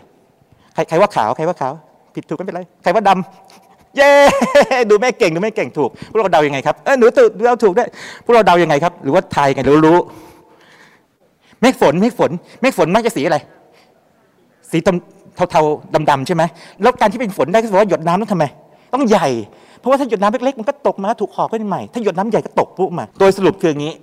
[0.73, 1.73] ใครใครว่าขาวใครว่าขาว
[2.15, 3.60] ผิดถูกไม่เป็นไร ใครว่าดำ
[3.97, 4.11] เย้
[4.89, 7.89] ดูแม่เก่งดูแม่เก่งถูก พวกเราเดายังไงครับเออหนูถูกเราถูกด้วย
[8.25, 9.97] พวกเราเดายังไงครับ หรือว่าทายกันรู้รู้
[11.61, 13.37] เมฆฝนเมฆฝนเมฆฝนมักจะสีอะไร
[14.71, 14.89] สีต
[15.51, 16.43] เทาๆดำๆใช่ไหม
[16.81, 18.45] แล้วการที่เป็นฝนได้ก็แสดงว่าหยดน้ำต้องทำไม
[18.93, 19.27] ต้องใหญ่
[19.79, 23.93] เพราะว่าถ้าหยดน้ำเล็กๆมันก็ตกมาถูกหอกไปใหม่ ถ้าหยดน้ำใหญ่ก็ตกปุ๊บมา โดยสรุปคืออย่างนี้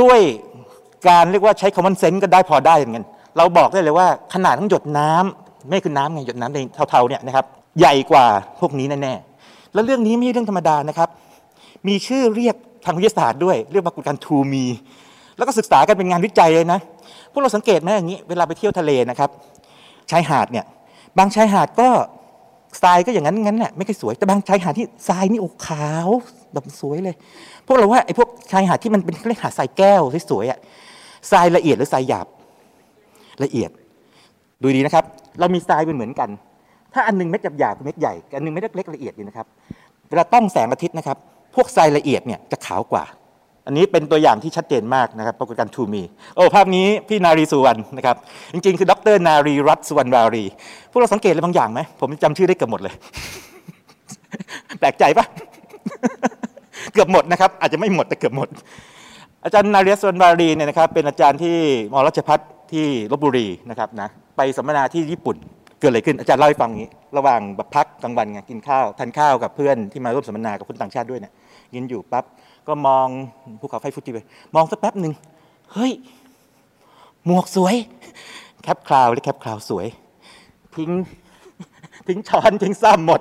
[0.00, 0.20] ด้วย
[1.08, 6.58] การเรียกว่าใช้คำว่าเซนก็ได้พอได้เหมือนกัน เราบอกได้เลยว่าขนาดของหยดน้ำไม่คือน้ำไงหยดน้ำใน
[6.90, 7.44] เทาๆเนี่ยนะครับ
[7.78, 8.26] ใหญ่กว่า
[8.60, 11.08] พวกนี้แน่ๆ แล้วเรื่องนี้ไม่ใช่เรื่องธรรมดานะครับ
[11.88, 14.64] มีชื่อเรียกทางวิทยาศาสตร์ด้วย เรียกว่าปราการทูมี
[15.36, 16.80] แล้วก็ศึกษากันเป็นงานวิจัยเลยนะ
[17.32, 19.30] พวกเราสังเกตไหมอย่างนี้ เวลาไปเที่ยวทะเลนะครับ
[20.10, 20.64] ชายหาดเนี่ย
[21.18, 21.88] บางชายหาดก็
[22.82, 26.08] ทรายก็อย่างนั้นงั้นแหละไม่ค่อยสวย แต่บางชายหาดที่ทรายนี่โอ้ขาว
[26.52, 27.14] แบบสวยเลย
[27.66, 30.58] พวกเราว่าไอ้พวกชายหาดที่มันเป็นเรียกหาดทรายแก้วสวยๆอะ
[31.30, 32.26] ทรายละเอียดหรือทรายหยาบ
[33.44, 33.70] ละเอียด
[34.62, 35.04] ดูดีนะครับ
[35.40, 36.28] เรามีทรายเป็นเหมือนกัน
[36.94, 39.46] ถ้าอันหนึงเม็ดหยาบๆเม็ดใหญ่อันหนึงเม็ดเล็กๆละเอียดนี่นะครับ
[40.08, 41.16] เวลาต้องแสงอาทิตย์นะครับ
[41.54, 43.04] พวกทรายละเอียดเนี่ยจะขาวกว่า
[43.66, 46.02] อันนี้เป็นตัวอย่างที่ชัดเจนมากนะครับปรากฏการณ์ทูมี
[46.36, 48.16] โอ้ภาพนี้พี่นารีสุวรรณนะครับ
[48.52, 50.44] จริงๆ คือดรนารีรัตน์สุวรรณวารี
[50.90, 52.94] พวกเราสังเกตอะไรบางอย่างไหมผมจำชื่อได้เกือบหมดเลย
[54.78, 55.26] แปลกใจปะ
[56.92, 58.48] เกือบหมดนะครับ อาจจะไม่หมดแต่เกือบหมด
[59.44, 61.56] อาจารย์นารีรัตน์สุวรรณวารีเนี่ยนะครับเป็นอาจารย์ที่
[61.92, 65.36] มอรัชพัฒน์ที่ลบบุรีนะครับนะไปสัมมนาที่ญี่ปุ่น
[65.84, 71.32] เกิดอะไรขึ้นอาจารย์เล่าให้ฟังอย่างนี้ ระหว่างแบบพักกลางวันไงกินข้าวทานข้าวกับเพื่อนที่มาร่วมสัมมนากับคนต่างชาติด้วยเนี่ย
[71.74, 72.24] กินอยู่ปั๊บ
[72.68, 73.06] ก็มอง
[73.60, 74.18] ภูเขาไฟฟูจิไป
[74.54, 75.12] มองสักแป๊บหนึ่ง
[75.72, 75.92] เฮ้ย
[77.26, 77.74] หมวกสวย
[78.62, 79.86] cap cloud หรือ cap cloud สวย
[80.76, 80.90] ทิ้ง
[82.08, 83.20] ทิ้งช้อนทิ้งส้อมหมด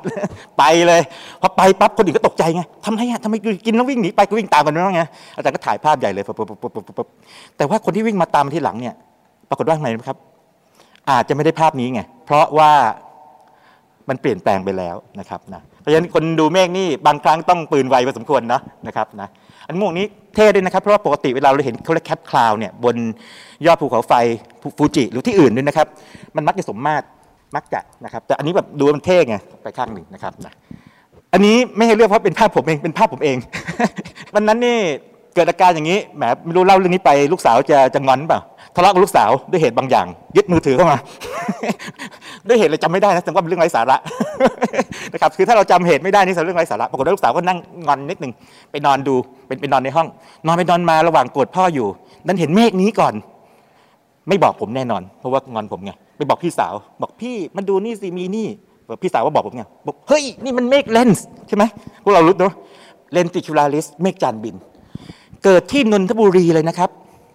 [0.57, 1.01] ไปเลย
[1.41, 5.03] พอไปปั๊บคนอื่นก็ตกใจไงทำไมอะทำไมกินแล้ววิ่งหนีไปก็วิ่งตามกันไม่ไง
[5.35, 7.07] อาจารย์ก็ถ่ายภาพใหญ่เลยปุ๊บบ
[7.57, 8.95] แต่ว่าคนที่วิ่งมาตามที่หลังเนี่ย
[9.49, 10.17] ปรากฏว่าไงนะครับ
[11.09, 12.71] อาจจะไม่ได้ภาพนี้ไง เพราะว่า
[14.09, 19.27] มันเปลี่ยนแปลงไปแล้วนะครับนะเพราะฉะนั้นคนดูเมฆนี่บางครั้งต้องปืนไวพอสมควรนะนะครับนะ
[19.67, 22.95] อันมวกนี้เท่ด้วยนะครับ เพราะว่าปกติเวลาเราเห็นเขาเรียกแคปคลาวเนี่ยบน
[23.65, 24.13] ยอดภูเขาไฟ
[24.77, 25.87] ฟูจิหรือที่อื่นด้วยนะครับ
[26.35, 27.05] มันมักจะสมมาตร
[27.55, 30.53] มักจะนะครับ แต่อันนี้แบบดูมันเท่ไงไปข้างหนึ่งนะครับนะ
[31.33, 33.37] อันนี้ไม่ให้เลือกเพราะเป็นภาพผมเองเป็นภาพผมเอง
[34.33, 34.79] วันนั้นนี่
[35.35, 38.41] เกิดอาการอย่างนี้แหมไม่รู้เล่าเรื่องนี้ไปลูกสาวจะจะงอนเปล่า
[38.75, 40.97] ทะเลาะกับลูกสาวด้วยเหตุบางอย่าง ยึดมือถือเข้ามา
[42.47, 43.97] ด้วยเหตุอะไรจำไม่ได้นะแต่ว่าเป็นเรื่องไร้สาระ
[45.13, 48.33] นะครับคือถ้าเราจำเหตุไม่ได้นี่เป็นเรื่องไร้สาระปรากฏว่าลูกสาวก็นั่งงอนนิดหนึ่ง
[48.71, 49.15] ไปนอนดู
[49.47, 50.07] เป็นไปนอนในห้อง
[50.47, 51.87] นอนไปนอนมาระหว่างโกรธพ่ออยู่
[52.25, 53.13] นั้นเห็นเมฆนี้ก่อน
[54.27, 58.47] ไม่บอกผมแน่นอน เพราะว่างอนผมไงไปบอกพี่สาว บอกพี่มาดูนี่สิมีนี่
[58.87, 61.63] บอกพี่สาวว่าบอกผมไงบอกเฮ้ยนี่มันเมฆเลนส์ใช่ไหม
[62.03, 62.53] พวกเรารู้เนาะ
[63.15, 64.55] lenticularist เมฆจานบิน
[65.43, 66.89] เกิดที่นนทบุรีเลยนะครับ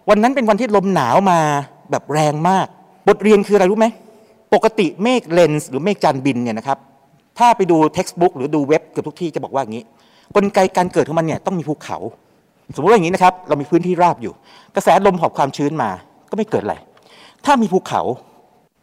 [0.09, 1.39] วันนั้นเป็นวันที่ลมหนาวมา
[1.91, 2.67] แบบแรงมาก
[3.09, 3.87] บทเรียนคืออะไรรู้ไหม
[4.55, 6.79] ปกติเมฆเลนส์หรือเมฆจานบินเนี่ยนะครับ
[7.39, 9.85] ถ้าไปดู textbook หรือดูเว็บเกือบทุกที่จะบอกว่าอย่างนี้
[10.35, 11.99] กลไกการเกิดของมันเนี่ยต้องมีภูเขา
[12.75, 14.33] สมมติว่าอย่างนี้นะครับ เรามีพื้นที่ราบอยู่
[14.75, 15.91] กระแสลมหอบความชื้นมา
[16.31, 16.75] ก็ไม่เกิดอะไร
[17.45, 18.01] ถ้ามีภูเขา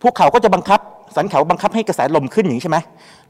[0.01, 0.79] ภูเขาก็จะบังคับ
[1.15, 2.77] สันเขาบังคับให้กระแสลมขึ้นอย่างนี้ใช่ไหม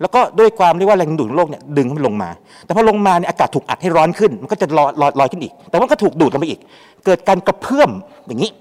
[0.02, 2.30] แล้วก็ด้วยความเรียกว่าแรงดูดของโลกเนี่ยดึงให้มันลงมา
[2.65, 6.60] แต่พอลงมาเนี่ยอากาศถูกอัดให้ร้อนขึ้น มันก็จะลอยลอยลอยขึ้นอีก แต่ว่าก็ถูกดูดลงไปอีก
[7.06, 7.89] เกิดการกระเพื่อม
[8.28, 8.52] อย่างนี้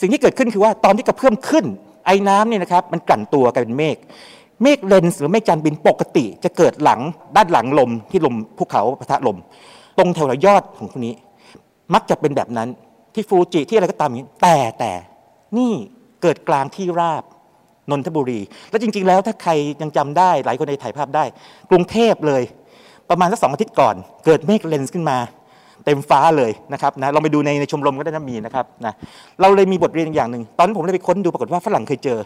[0.00, 1.64] สิ่งที่เกิดขึ้นคือว่าตอนที่กระเพื่อมขึ้น
[2.06, 3.96] ไอน้ำเนี่ยนะครับมันกลั่นตัวกลายเป็นเมฆ
[4.62, 7.00] เมฆเลนส์หรือเมฆจานบินปกติ จะเกิดหลัง
[7.36, 9.38] ด้านหลังลมที่ลมภูเขาปะทะลม
[9.98, 11.14] ตรงแถวยอดของตรงนี้
[11.94, 12.68] มักจะเป็นแบบนั้น
[13.14, 14.92] ที่ฟูจิที่อะไรก็ตามอย่างนี้แต่แต่
[15.56, 15.72] นี่
[16.22, 17.22] เกิดกลางที่ราบ
[17.90, 21.24] นนทบุรี แล้วจริง ๆ แล้วถ้าใครยังจำได้ หลายคนในถ่ายภาพได้
[21.70, 22.42] กรุงเทพเลย
[23.10, 23.94] ประมาณสักสองอาทิตย์ก่อน
[24.24, 25.18] เกิดเมฆเลนส์ขึ้นมา
[25.84, 28.92] เต็มฟ้าเลยนะครับนะเราไปดูในในชมรมก็ได้นะมีนะครับนะ
[29.40, 32.18] เราเลยมีบทเรียนอย่างหนึ่งตอนนั้นผมเลยไปค้นดูปรากฏว่าฝรั่งเคยเจอ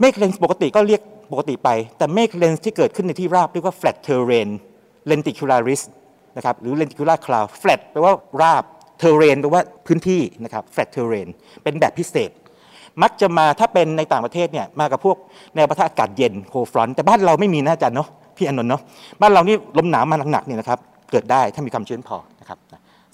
[0.00, 1.00] เมฆเลนส์ปกติก็เรียก
[1.32, 1.68] ปกติไป
[1.98, 4.48] แต่เมฆเลนส์ที่เกิดขึ้นในที่ราบเรียกว่า flat terrain
[5.10, 5.82] lenticularis
[6.36, 8.64] นะครับหรือ lenticular cloud flat แปลว่าราบ
[9.02, 11.28] terrain แปลว่าพื้นที่นะครับ flat terrain
[11.62, 12.30] เป็นแบบพิเศษ
[13.02, 15.16] มักจะมาถ้าเป็นในต่างประเทศเนี่ยมากับพวก
[15.54, 18.82] แนวปะทะอากาศเย็นโคฟรอนต์แต่บ้านเราไม่มีนะอาจารย์เนาะพี่อนนท์เนาะ
[19.20, 20.78] บ้านเรานี่ลมหนาวมาหนักๆเนี่ยนะครับ
[21.10, 22.58] เกิดได้ถ้ามีความชื้นพอนะครับ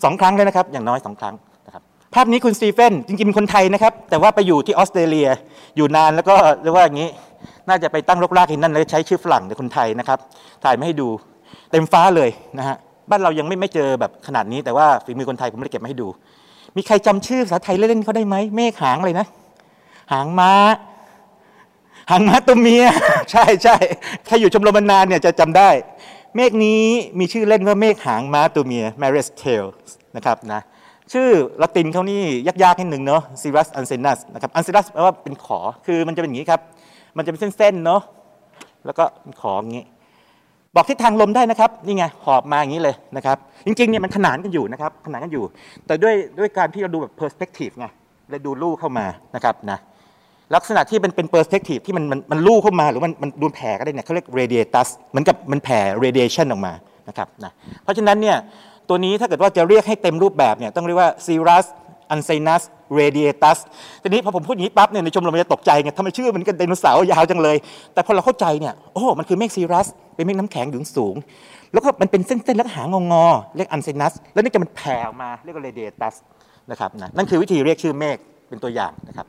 [0.05, 1.35] สองครั้งเลยนะครับอย่างน้อยสองครั้ง
[1.67, 1.83] นะครับ
[2.15, 5.29] ภาพนี้คุณสตีเฟนจริงๆเป็นคนไทยนะครับแต่ว่าไปอยู่ที่ออสเตรเลีย
[5.77, 7.09] อยู่นานแล้วก็เรียกว่าอย่างนี้
[7.69, 10.19] น่าจะไปตั้งรกรากที่นั่นแล้วใช้ชื่อฝรั่งแต่คนไทยนะครับ
[10.65, 11.09] ถ่ายมาให้ดู
[11.71, 12.77] เต็มฟ้าเลยนะฮะ
[13.11, 16.09] บ้านเรายังไม่ไม่เจอแบบขนาดนี้แต่ว่าฝีมือคนไทยผมไม่ได้เก็บมาให้ดู
[16.77, 19.27] มีใครจำชื่อภาษาไทยเล่นๆเขาได้ไหมเมฆหางเลยนะ
[20.13, 20.53] หางม้า
[22.11, 22.85] หางม้าตัวเมีย
[23.31, 23.77] ใช่ใช่
[24.27, 25.71] ถ้าอยู่ชมรมนานเนี่ยจะจำได้
[26.37, 26.83] เมฆนี้
[27.19, 29.65] มีชื่อเล่นว่าเมฆหางม้าตัวเมีย Maris tail
[30.17, 30.61] นะครับนะ
[31.13, 31.29] ชื่อ
[31.63, 32.23] ละตินเขานี่
[32.63, 36.61] ยากๆนิดหนึ่งเนาะ Cirrus ancenus นะครับ ancenus แปลว่าเป็นขอ คือมันจะเป็นอย่างนี้ครับ
[37.17, 38.03] มันจะเป็นเส้นๆเนาะ
[38.87, 39.05] แล้วก็
[39.41, 39.85] ขออย่างนี้
[40.75, 45.45] บอกทิศทางลมได้นะครับ นี่ไง หอบมาอย่างนี้เลยนะครับ จริงๆเนี่ยมันขนานกันอยู่นะครับ ขนานกันอยู่
[45.87, 47.87] แต่ด้วยด้วยการที่เราดูแบบ perspective ไง
[48.31, 49.79] เลยดูลู่เข้ามานะครับนะ
[50.55, 56.73] ลักษณะที่เป็นเป็น perspective ที่มันมันมันลู่เข้ามาหรือมันมันดูแผ่ก็ได้เนี่ยเขาเรียก radiatus เหมือนกับมันแผ่ radiation ออกมา
[57.09, 58.37] นะครับนะเพราะฉะนั้นเนี่ย
[58.89, 61.67] ตัวนี้ถ้าเกิดว่าจะเรียกให้เต็มรูปแบบเนี่ยต้องเรียกว่า cirrus
[62.15, 62.63] ancinus
[62.99, 63.59] radiatus
[64.03, 67.57] ทีนี้พอผมพูดอย่างนี้ปั๊บเนี่ยในชมรมมันจะตกใจไงทำไมชื่อมันกันไดโนเสาร์ยาวจังเลย
[67.93, 71.17] แต่พอเราเข้าใจเนี่ยโอ้มันคือเมฆซีรัสเป็นเมฆน้ำแข็งอยู่สูง
[71.73, 76.15] แล้วก็มันเป็นเส้นๆแล้วก็หางงอๆเรียกอันเซนัสแล้วนี่จะมันแผ่ออกมาเรียกว่า radiatus
[76.71, 78.17] นะครับนะนั่นคือวิธีเรียกชื่อเมฆ
[78.49, 79.27] เป็นตัวอย่างนะครับ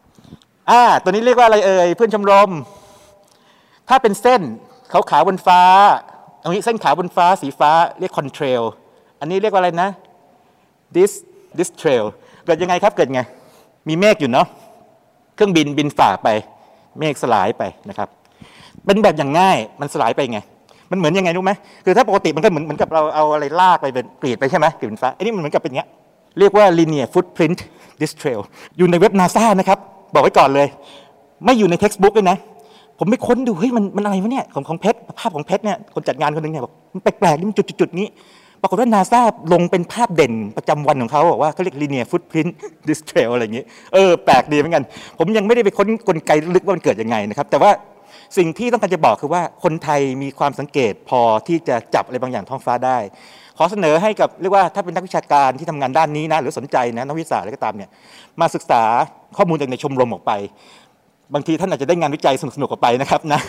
[0.69, 2.49] อ่าตัวนี้เรียกว่าอะไรเอ่ยเพื่อนชมรม
[3.89, 4.41] ถ้าเป็นเส้น
[4.91, 5.61] ขาวขาวบนฟ้า
[6.41, 8.63] ตรงนี้เส้นขาวบนฟ้าสีฟ้าเรียก contrail
[9.19, 9.89] อันนี้เรียกว่าอะไรนะ
[10.95, 11.11] this
[11.57, 12.05] this trail
[12.45, 13.21] เกิดยังไงครับเกิดไง
[13.87, 14.47] มีเมฆอยู่เนาะ
[15.35, 16.27] เครื่องบินบินฝ่าไป
[16.99, 18.07] เมฆสลายไปนะครับ
[18.85, 20.39] เป็นแบบอย่างง่ายมันสลายไปไง
[20.91, 21.51] มันเหมือนยังไงรู้ไหม
[21.85, 25.89] คือถ้าปกติมันก็เหมือนเหมือนกับเราเอาอะไรลากไปเป็นกรีดไปใช่ไหมกรีดเป็นฟ้าไอ้นี่มันเหมือนกับเป็นเงี้ย
[26.39, 27.59] เรียกว่า linear footprint
[27.99, 28.41] this trail
[28.77, 29.79] อยู่ในเว็บนาซานะครับ
[30.13, 30.67] บอกไว้ก่อนเลย
[31.45, 32.37] ไม่อยู่ใน textbook เลยนะ
[32.99, 38.07] ผมไปค้นดูเฮ้ยมันมันอะไรวะเนี่ยของของเพชรภาพของเพชรเนี่ยคนจัดงานคนหนึ่งเนี่ยบอกมันแปลกๆนี่มันจุดๆนี้
[38.61, 39.21] ปรากฏว่านาซา
[39.53, 42.51] ลงเป็นภาพเด่นประจำวันของเขาบอกว่าเขาเรียก linear footprint
[42.87, 44.83] this trail อะไรอย่างนี้ เออแปลกดีเหมือนกัน
[45.19, 47.71] ผมยังไม่ได้ไปค้นกลไกลึกว่ามันเกิดยังไงนะครับ แต่ว่า
[48.37, 52.97] สิ่งที่ต้องการจะบอกคือว่าคนไทยมีความสังเกตพอที่จะจับอะไรบางอย่างท้องฟ้าได้
[53.57, 57.89] ขอเสนอให้กับเรียกว่าถ้าเป็นนักวิชาการที่ทำงานด้านนี้นะหรือสนใจนะนักวิทยาอะไรก็ตามเนี่ย
[58.41, 58.83] มาศึกษา
[59.37, 60.31] ข้อมูลจากในชมรมออกไป
[61.33, 63.39] บางทีท่านอาจจะได้งานวิจัยสนุกๆออกไปนะครับนะ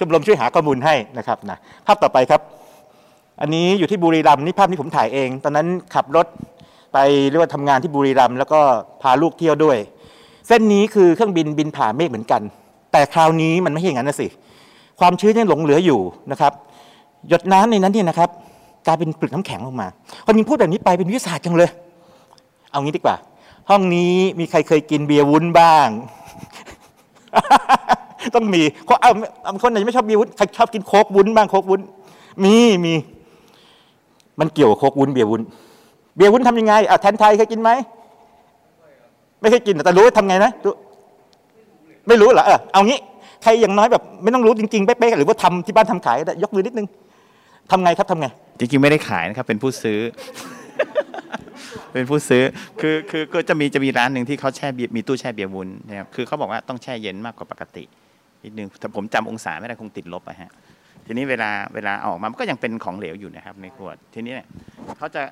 [0.00, 2.40] ชมรมช่วยหาข้อมูลให้นะครับนะภาพต่อไปครับ
[3.40, 6.26] อันนี้อยู่ที่บุรีรัมย์นี่ภาพนี้ผมถ่ายเอง ตอนนั้นขับรถ
[6.92, 8.60] ไปเรียกว่าทำงานที่บุรีรัมย์แล้วก็
[9.02, 9.78] พาลูกเที่ยวด้วย
[10.48, 12.42] เส้นนี้คือเครื่องบินบินผ่าเมฆเหมือนกัน
[12.92, 14.26] แต่คราวนี้มันไม่ใช่อย่างนั้นนะสิ
[15.00, 16.00] ความชื้นยังหลงเหลืออยู่
[16.32, 16.52] นะครับ
[17.28, 18.30] หยดน้ำในนั้นเนี่ยนะครับ
[18.86, 19.88] กลายเป็นปลือกน้ำแข็งลงมา
[20.26, 21.70] คนยิงพูดแบบนี้ไปเป็นวิทยาศาสตร์จังเลย
[22.70, 23.16] เอางี้ดีกว่า
[23.70, 25.88] ห้องนี้มีใครเคยกินเบียร์วุ้นบ้าง
[28.34, 29.10] ต้องมีเขาเอา
[29.42, 31.80] เอาคนไหนไม่ชอบเบียร์วุ้นใครชอบกินโคกวุ้นบ้างโคกวุ้น
[32.44, 32.94] มีมี
[34.40, 35.42] มันเกี่ยวกับโคกวุ้นเบียร์วุ้น
[36.16, 37.70] เบียร์วุ้นทำยังไงอะแทนไทยเคยกินไหม
[39.40, 40.50] ไม่เคยกินแต่รู้ว่าทำไงนะ
[42.08, 42.98] ไม่รู้เหรอเออเอางี้
[43.42, 46.86] ใครอย่างน้อยแบบไม่ต้องรู้จริงๆเป๊ะๆหรือว่าทำที่บ้านทำขายได้ยกมือนิดนึง
[47.70, 48.26] ทำไงครับทำไง
[48.58, 49.98] จริงๆไม่ได้ขายนะครับเป็นผู้ซื้อ
[51.92, 52.42] เป็นผู้ซื้อ
[52.80, 57.84] คือคือก็จะมีจะมีร้านหนึ่งที่เขาแช่เบียร์มีตู้แช่เบียร์วุ้นนะครับคือเขาบอกว่าต้องแช่เย็นมากกว่าปกติ
[58.44, 60.50] นิดนึงแต่ผมจำองศาไม่ได้คงติดลบอะฮะ
[61.06, 64.46] ทีนี้เวลาเวลาเอาออกมามันก็ยังเป็นของเหลวอยู่นะครับ ในขวดทีนี้เนี่ย
[64.98, 65.22] เขาจะ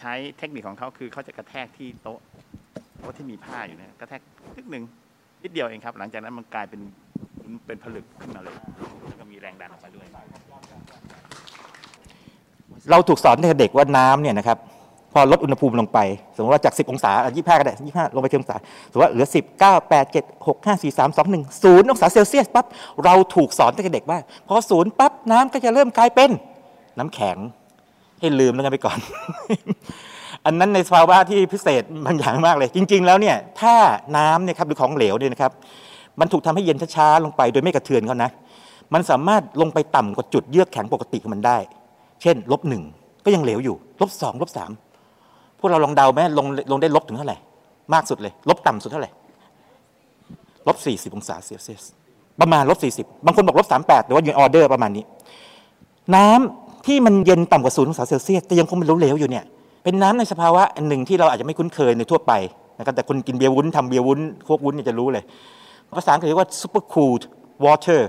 [0.00, 2.18] ใช้เทคนิคของเขาคือเขาจะกระแทกที่โต๊ะ
[3.00, 4.20] โต๊ะที่มีผ้าอยู่นี่ยกระแทก
[4.56, 4.82] นิดหนึ่ง
[5.42, 6.80] นิดเดียวเองครับ หลังจากนั้นมันกลายเป็น
[7.66, 8.56] เป็นผลึกขึ้นมาเลย
[9.06, 10.06] แล้วก็มีแรงดันออกมาด้วย
[12.90, 14.58] เราถูกสอนตั้งแต่เด็กว่าน้ำเนี่ยนะครับ
[15.12, 15.98] พอลดอุณหภูมิลงไป
[16.36, 18.56] สมมติว่าจาก 10 องศาอะ25ก็ได้25ลงไป10องศา
[18.90, 22.66] สมมติว่าเหลือ 10 9 8 7 6 5 4 3 2 1 0 องศาเซลเซียสปั๊บ
[23.04, 24.18] เราถูกสอนตั้งแต่เด็กว่า
[24.48, 26.30] พอศูนย์ปั๊บน้ำก็จะเริ่มกลายเป็น
[26.98, 27.36] น้ำแข็ง
[28.20, 28.98] ให้ลืมแล้วกันไปก่อน
[30.46, 33.74] อันนั้นในสภาวะที่พิเศษบางอย่างมากเลย จริง ๆ แล้วเนี่ยถ้า
[34.16, 35.52] น้ำเนี่ยครับหรือของเหลวเนี่ยนะครับ
[36.20, 38.30] มันถูกทำให้เย็นช้าๆลงไปโดยไม่กระเทือนเขานะ
[38.94, 41.58] มันสามารถลงไปต่ำกว่าจุดเยือกแข็งปกติของมันได้
[42.22, 42.82] เช่นลบหนึ่ง
[43.24, 44.70] ก็ยังเหลวอยู่ลบสองลบสาม
[45.60, 47.36] พวกเราลองเดาไหมลงลงได้ลบถึงเท่าไหร่
[47.94, 49.10] มากสุดเลย ลบต่ำสุดเท่าไหร่
[50.66, 51.84] ลบสี่สิบองศาเซลเซียส
[52.40, 55.04] ประมาณลบสี่สิบบางคนบอกลบสามแปดแต่ว่าอยู่ออเดอร์ประมาณนี้
[56.16, 59.44] น้ำที่มันเย็นต่ำกว่าศูนย์องศาเซลเซียสแต่ยังคงเป็นเหลวๆอยู่เนี่ย
[59.84, 62.32] เป็นน้ำในสภาวะอันหนึ่งที่เราอาจจะไม่คุ้นเคยในทั่วไป
[62.78, 65.24] นะครับแต่คนกินเบียร์วุ้นทำเบียร์วุ้นพวกวุ้นเนี่ยจะรู้เลย
[65.98, 67.24] ภาษาอังกฤษเรียกว่า super cooled
[67.64, 68.02] water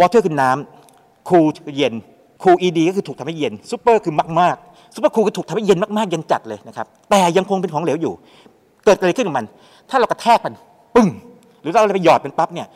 [0.00, 1.94] water คือน้ำ cool คือเย็น
[2.42, 8.12] cool ed ก็คือถูกทำให้เย็น super คือมากๆ super cool คือถูกทำให้เย็นมากๆเย็นจัดเลยนะครับแต่ยังคงเป็นของเหลวอยู่
[8.84, 9.46] เกิดอะไรขึ้นกับมัน
[9.90, 10.54] ถ้าเรากระแทกมัน
[10.94, 11.08] ปึ้ง
[11.62, 12.66] หรือเราอะไรไปหยอดมันปั๊บเนี่ย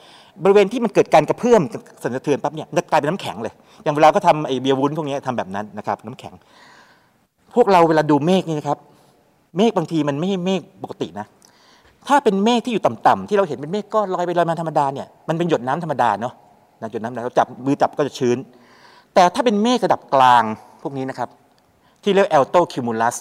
[0.43, 1.61] บริเวณที่มันเกิดการกระเพื่อม
[2.03, 6.35] สั่นสะเทือนปั๊บเนี่ยมันจะกลายเป็นน้ำแข็งเลย อย่างเวลาก็ทำไอเบียร์วุ้นพวกนี้ทำแบบนั้นนะครับน้ำแข็ง
[7.55, 8.79] พวกเราเวลาดูเมฆนี่นะครับ
[9.57, 11.27] เมฆบางทีมันไม่ใช่เมฆปกตินะ
[12.09, 16.35] ถ้าเป็นเมฆที่อยู่ต่ำๆที่เราเห็นเป็นเมฆก้อนลอยไปลอยมาธรรมดาเนี่ยมันเป็นหยดน้ำธรรมดาเนาะ
[16.93, 18.37] หยดน้ำธรรมดาเราจับมือจับก็จะชื้น
[19.15, 20.45] แต่ถ้าเป็นเมฆระดับกลาง
[20.83, 21.29] พวกนี้นะครับ
[22.07, 23.17] ที่เรียก alto cumulus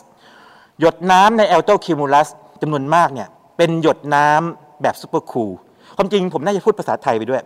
[0.79, 2.27] หยดน้ำใน alto cumulus
[2.61, 5.51] จำนวนมากเนี่ยเป็นหยดน้ำแบบ super cool
[5.97, 7.41] ความจริงผมน่าจะพูดภาษาไทยไปด้วย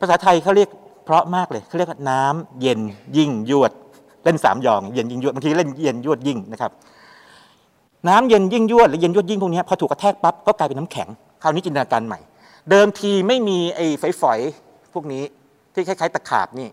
[0.00, 0.68] ภาษาไทยเขาเรียก
[1.04, 2.80] เพราะมากเลยเขาเรียกว่าน้ำเย็น
[3.16, 3.72] ยิ่งยวด
[4.24, 6.70] เล่นสามยองเย็นยิ่งยวดบางทีเล่นเย็นยวดยิ่งนะครับ
[8.08, 11.08] น้ำเย็นยิ่งยวดหรือเย็นยวดยิ่งพวกนี้พอถูกกระแทกปั๊บก็กลายเป็นน้ำแข็ง
[11.42, 12.18] คราวนี้จินตนาการใหม่
[12.70, 15.22] เดิมทีไม่มีไอ้ฝอยๆพวกนี้
[15.74, 16.68] ที่คล้ายๆตะขาบนี่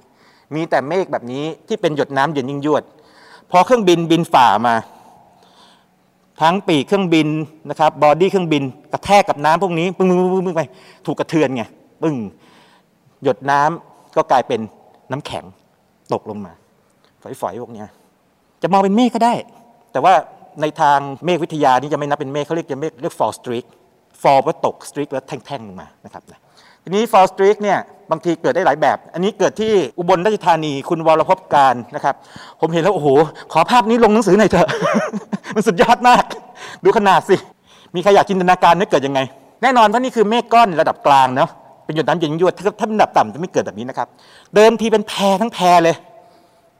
[0.56, 2.84] มีแต่เมฆแบบนี้ที่เป็นหยดน้ำเย็นยิ่งยวด
[3.52, 4.76] พอเครื่องบินบินฝ่ามา
[6.42, 7.28] ทั้งปีกเครื่องบิน
[7.70, 10.62] นะครับ body เครื่องบินกระแทกกับน้ำพวกนี้ปึ้งปึ้งปึ้งไป
[11.06, 11.64] ถูกกระเทือนไง
[12.02, 12.16] ปึ้ง
[13.24, 14.60] หยดน้ำก็กลายเป็น
[15.12, 15.46] น้ำแข็ง
[16.14, 16.54] ตกลงมา
[17.42, 17.88] ฝอยๆพวกเนี้ย
[18.62, 19.34] จะมองเป็นเมฆก็ได้
[19.92, 20.14] แต่ว่า
[20.62, 23.66] ในทางเมฆวิทยานี่จะไม่นับเป็นเมฆเขาเรียกจะเมฆเรียก fall streak
[24.22, 26.24] fall ว่าตก streak แล้วแท่งๆลงมานะครับ
[26.84, 27.80] ทีนี้ fall streak เนี่ย
[28.12, 32.16] บางทีเกิดได้หลายแบบ อันนี้เกิดที่อุบลราชธานีคุณวรพบการนะครับ
[32.62, 33.08] ผมเห็นแล้วโอ้โห
[33.54, 34.68] ขอภาพนี้ลงหนังสือหน่อยเถอะ
[35.56, 36.24] มันสุดยอดมาก
[36.84, 37.36] ดูขนาดสิ
[37.96, 39.20] มีใครอยากจินตนาการไหมเกิดยังไง
[39.62, 41.50] แน่นอนว่านี่คือเมฆก้อนระดับกลางเนาะ
[41.86, 44.08] เป็นหยดน้ำเย็นยวดถ้าถ้าเป็นระดับต่ำจะไม่เกิดแบบนี้นะครับ
[44.56, 45.96] เดิมทีเป็นแพรทั้งแพรเลย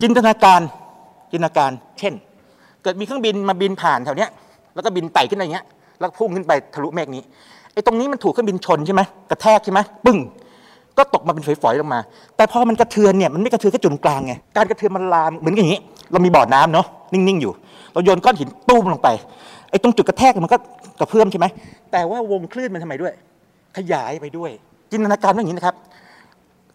[0.02, 0.62] จินตนาการ
[1.32, 2.14] จินตนาการ เช่น
[2.84, 4.30] เกิดมีเครื่องบินมาบินผ่านแถวเนี้ย
[4.76, 5.66] แล้วก็บินไต่ขึ้นอะไรเงี้ย
[6.00, 7.24] แล้วพุ่งขึ้นไปทะลุเมฆนี้
[7.74, 10.18] ไอ้ตรงนี้มันถูกเครื่องบินชนใช่ไหมกระแทกใช่ไหมปึ้ง
[11.00, 12.00] ก็ตกมาเป็นฝอยๆลงมา
[12.38, 15.80] แต่พอมันกระเทือนเนี่ยมันไม่กระเทือนแค่จุดกลางไงการกระเทือนมันลามเหมือนอย่างนี้
[16.12, 17.54] เรามีบ่อน้ำเนาะนิ่งๆอยู่
[17.94, 19.08] เราโยนก้อนหินตุ้มลงไป
[19.70, 20.58] ไอ้ตรงจุดกระแทกมันก็
[21.00, 21.46] กระเพื่อมใช่ไหม
[21.92, 23.14] แต่ว่าวงคลื่นมันทำไมด้วย
[23.78, 24.52] ขยายไปด้วย
[24.92, 25.76] จินตนาการว่าอย่างนี้นะครับ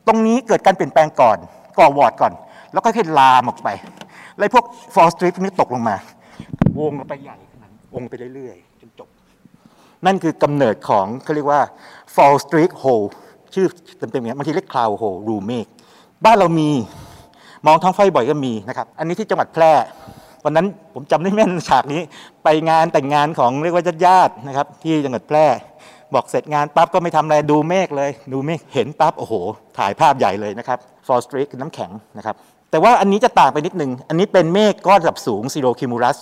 [0.07, 1.39] ตรงนี้เกิดการเปลี่ยนแปลงก่อน
[1.79, 2.33] ก่อหวอดก่อน
[2.73, 3.69] แล้วก็ค่อยลามออกไป
[4.39, 5.97] แล้วพวก fall streak พวกนี้ตกลงมา
[6.81, 9.09] วงไปใหญ่ขนาดนั้นวงไปเรื่อยๆจนจบ
[10.07, 11.61] นั่นคือกำเนิดของเขาเรียกว่า
[12.15, 13.07] fall streak hole
[13.55, 13.67] ชื่อ
[13.99, 15.67] เต็มๆอย่างนี้ยบางทีเรียก cloud hole รูเมฆ
[16.25, 16.71] บ้านเรามี
[17.67, 19.73] มองท้องฟ้าบ่อยก็มีนะครับ อันนี้ที่จังหวัดแพร่
[20.45, 22.01] วันนั้นผมจำได้แม่นฉากนี้
[22.45, 25.47] ไปงานแต่งงานของเรียกว่าญาติๆนะครับ ที่จังหวัดแพร่
[26.15, 29.35] บอกเสร็จงานปั๊บก็ไม่ทำอะไรดูเมฆเลย ดูเมฆเห็นปั๊บโอ้โห
[29.79, 32.35] ถ่ายภาพใหญ่เลยนะครับ fall streak คือน้ำแข็งนะครับ
[32.71, 36.17] แต่ว่าอันนี้จะต่างไปนิดนึง อันนี้เป็นเมฆก้อนระดับสูง zero cumulus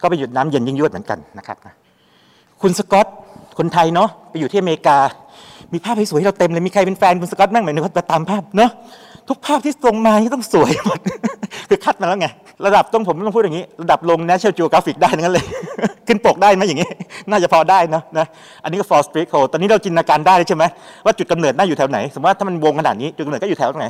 [0.00, 1.56] ก็ไปหยุดน้ำเย็นยิ่งยวดเหมือนกันนะครับ
[2.62, 3.06] คุณสกอต
[3.58, 4.98] คนไทยเนาะไปอยู่ที่อเมริกา
[5.74, 8.70] มีภาพสวยให้เราเต็มเลยมีใครเป็นแฟนคุณสกอตบ้างไหมเนี่ยตามภาพเนาะ
[9.28, 11.00] ทุกภาพที่ส่งมานี่ต้องสวยหมด
[11.68, 12.28] คือคัดมาแล้วไง
[12.66, 15.44] ระดับต้องผมต้องพูดอย่างนี้ ระดับลง National Geographic ได้นั้นเลย
[16.06, 16.88] ขึ้นปกได้ไหมอย่างนี้
[17.30, 18.26] น่าจะพอได้เนะนะ
[18.62, 20.64] อันนี้ก็ Fall Streak Hole ตอนนี้เราจินตนาการได้ใช่ไหม
[21.04, 23.88] ว่าจุดกำเนิดน่าอยู่แถวไหน สมมติว่าถ้ามันวงขนาดนี้ จุดกำเนิดก็อยู่แถวตรงไหน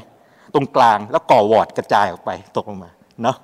[0.54, 2.90] ตรงกลางแล้วก่อวอร์ดกระจายออกไปตกลงมา
[3.22, 3.36] เนาะ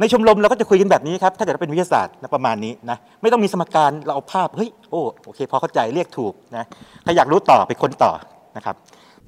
[0.00, 6.64] ในชมรมเราก็จะคุยกันแบบนี้ครับ ถ้าเกิดเราเป็นวิทยาศาสตร์นะประมาณนี้นะไม่ต้องมีสมการเราเอาภาพเฮ้ยโอ้โอเค พอเข้าใจเรียกถูกนะ
[7.04, 8.12] ถ้าอยากรู้ต่อไปค้นต่อ
[8.56, 8.74] นะครับ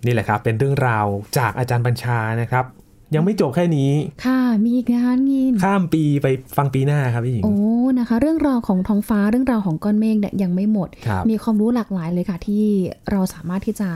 [0.06, 1.06] นี่แหละครับเป็นเรื่องราว
[1.38, 2.64] จากอาจารย์บัญชานะครับ
[3.14, 3.90] ยังไม่จบแค่นี้
[4.24, 7.56] ค่ะ มีอีกนะคะยิน ข้ามปีไปฟังปีหน้าครับพี่หญิง โอ้
[7.98, 12.64] นะคะ เรื่องราวของท้องฟ้าเรื่องราวของก้อนเมฆเนี่ยยังไม่หมดครับมีความรู้หลากหลายเลยค่ะ ที่
[13.10, 13.90] เราสามารถที่จะ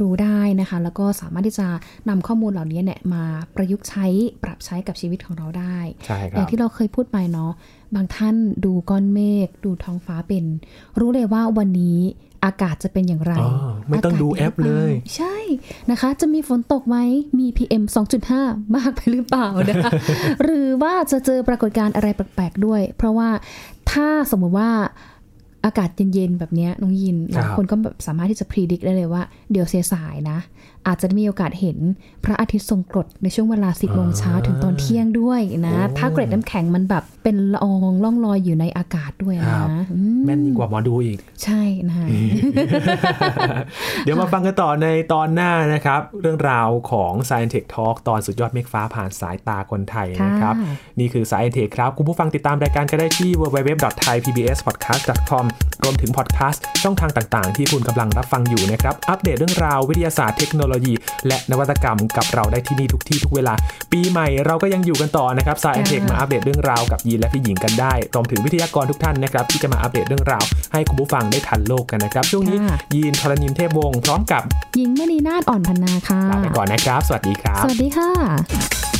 [0.00, 1.68] รู้ได้นะคะ แล้วก็สามารถที่จะ
[2.08, 3.24] นำข้อมูลเหล่านี้เนี่ยมา
[3.56, 4.06] ประยุกต์ใช้
[4.42, 7.52] ปรับใช้กับชีวิตของเราได้ใช่คอรัย่าบงที่เราเคยพูดไปเนาะ
[7.94, 10.44] บางท่านดูก้อนเมฆดูท้องฟ้าเป็น
[11.00, 11.98] รู้เลยว่าวันนี้
[12.44, 13.50] อากาศจะเป็นอย่างไรอ๋อ
[13.88, 15.36] ไม่ต้องดูากาศแอปเลย ใช่
[15.90, 16.98] นะคะ จะมีฝนตกไหม
[17.38, 17.84] มี PM
[18.30, 19.90] 2.5 มากไปหรือเปล่านะคะ
[20.42, 23.28] หรือว่าจะเจอปรากฏการณ์อะไรแปลกๆด้วย เพราะว่า
[23.90, 24.70] ถ้าสมมุติว่า
[25.64, 30.38] อากาศเย็นๆแบบเนี้ยน้องยินหลายคนก็แบบสามารถที่จะพิจิตรได้เลยว่า เดี๋ยวเสียสายนะ
[30.86, 31.78] อาจจะมีโอกาสเห็น
[32.24, 42.06] พระอาทิตย์ทรงกรดในช่วงเวลา 10โมงเช้าถึงตอนเที่ยงด้วยนะ ถ้าเกร็ดน้ำแข็งมันแบบเป็นละอองล่องลอยอยู่ในอากาศด้วยครันะบอืมแม่นยิ่งกว่าหมอดูอีก ใช่นะคะ
[44.04, 55.44] เดี๋ยวมาฟังกันต่อในตอนหน้านะครับ เรื่องราวของ Science Tech Talk ตอนสุดยอดเมฆฟ้าผ่านสายตาคนไทยนะครับค่ะนี่คือ Science Tech ครับ คุณผู้ฟังติดตามรายการก็ได้ที่ www.thaipbspodcast.com
[55.82, 60.92] รวมถึงพอดแคสต์ช่องทางต่างๆ ที่คุณกำลังรับฟังอยู่นะครับ อัปเดตเรื่องราววิทยาศาสตร์เทคโนโลยี
[61.26, 63.54] และนวัตกรรมกับเราได้ที่นี่ทุกที่ทุกเวลา
[63.92, 74.42] ปีใหม่เราก็ยังอยู่กันต่อนะครับ Science Tech มาอัปเดตเรื่องราวกับยีนและพี่หญิงกันได้รวมถึงวิทยากรทุกท่านนะครับที่จะมาอัปเดตเรื่องราว ให้คุณผู้ฟังได้ทันโลกกันนะครับช่วงนี้ค่ะยีนทรณินเทพวงศ์พร้อมกับ
[74.76, 78.93] หญิงมณีนาฏอ่อนพันนาค่ะลาไปก่อนนะครับ สวัสดีครับ สวัสดีค่ะ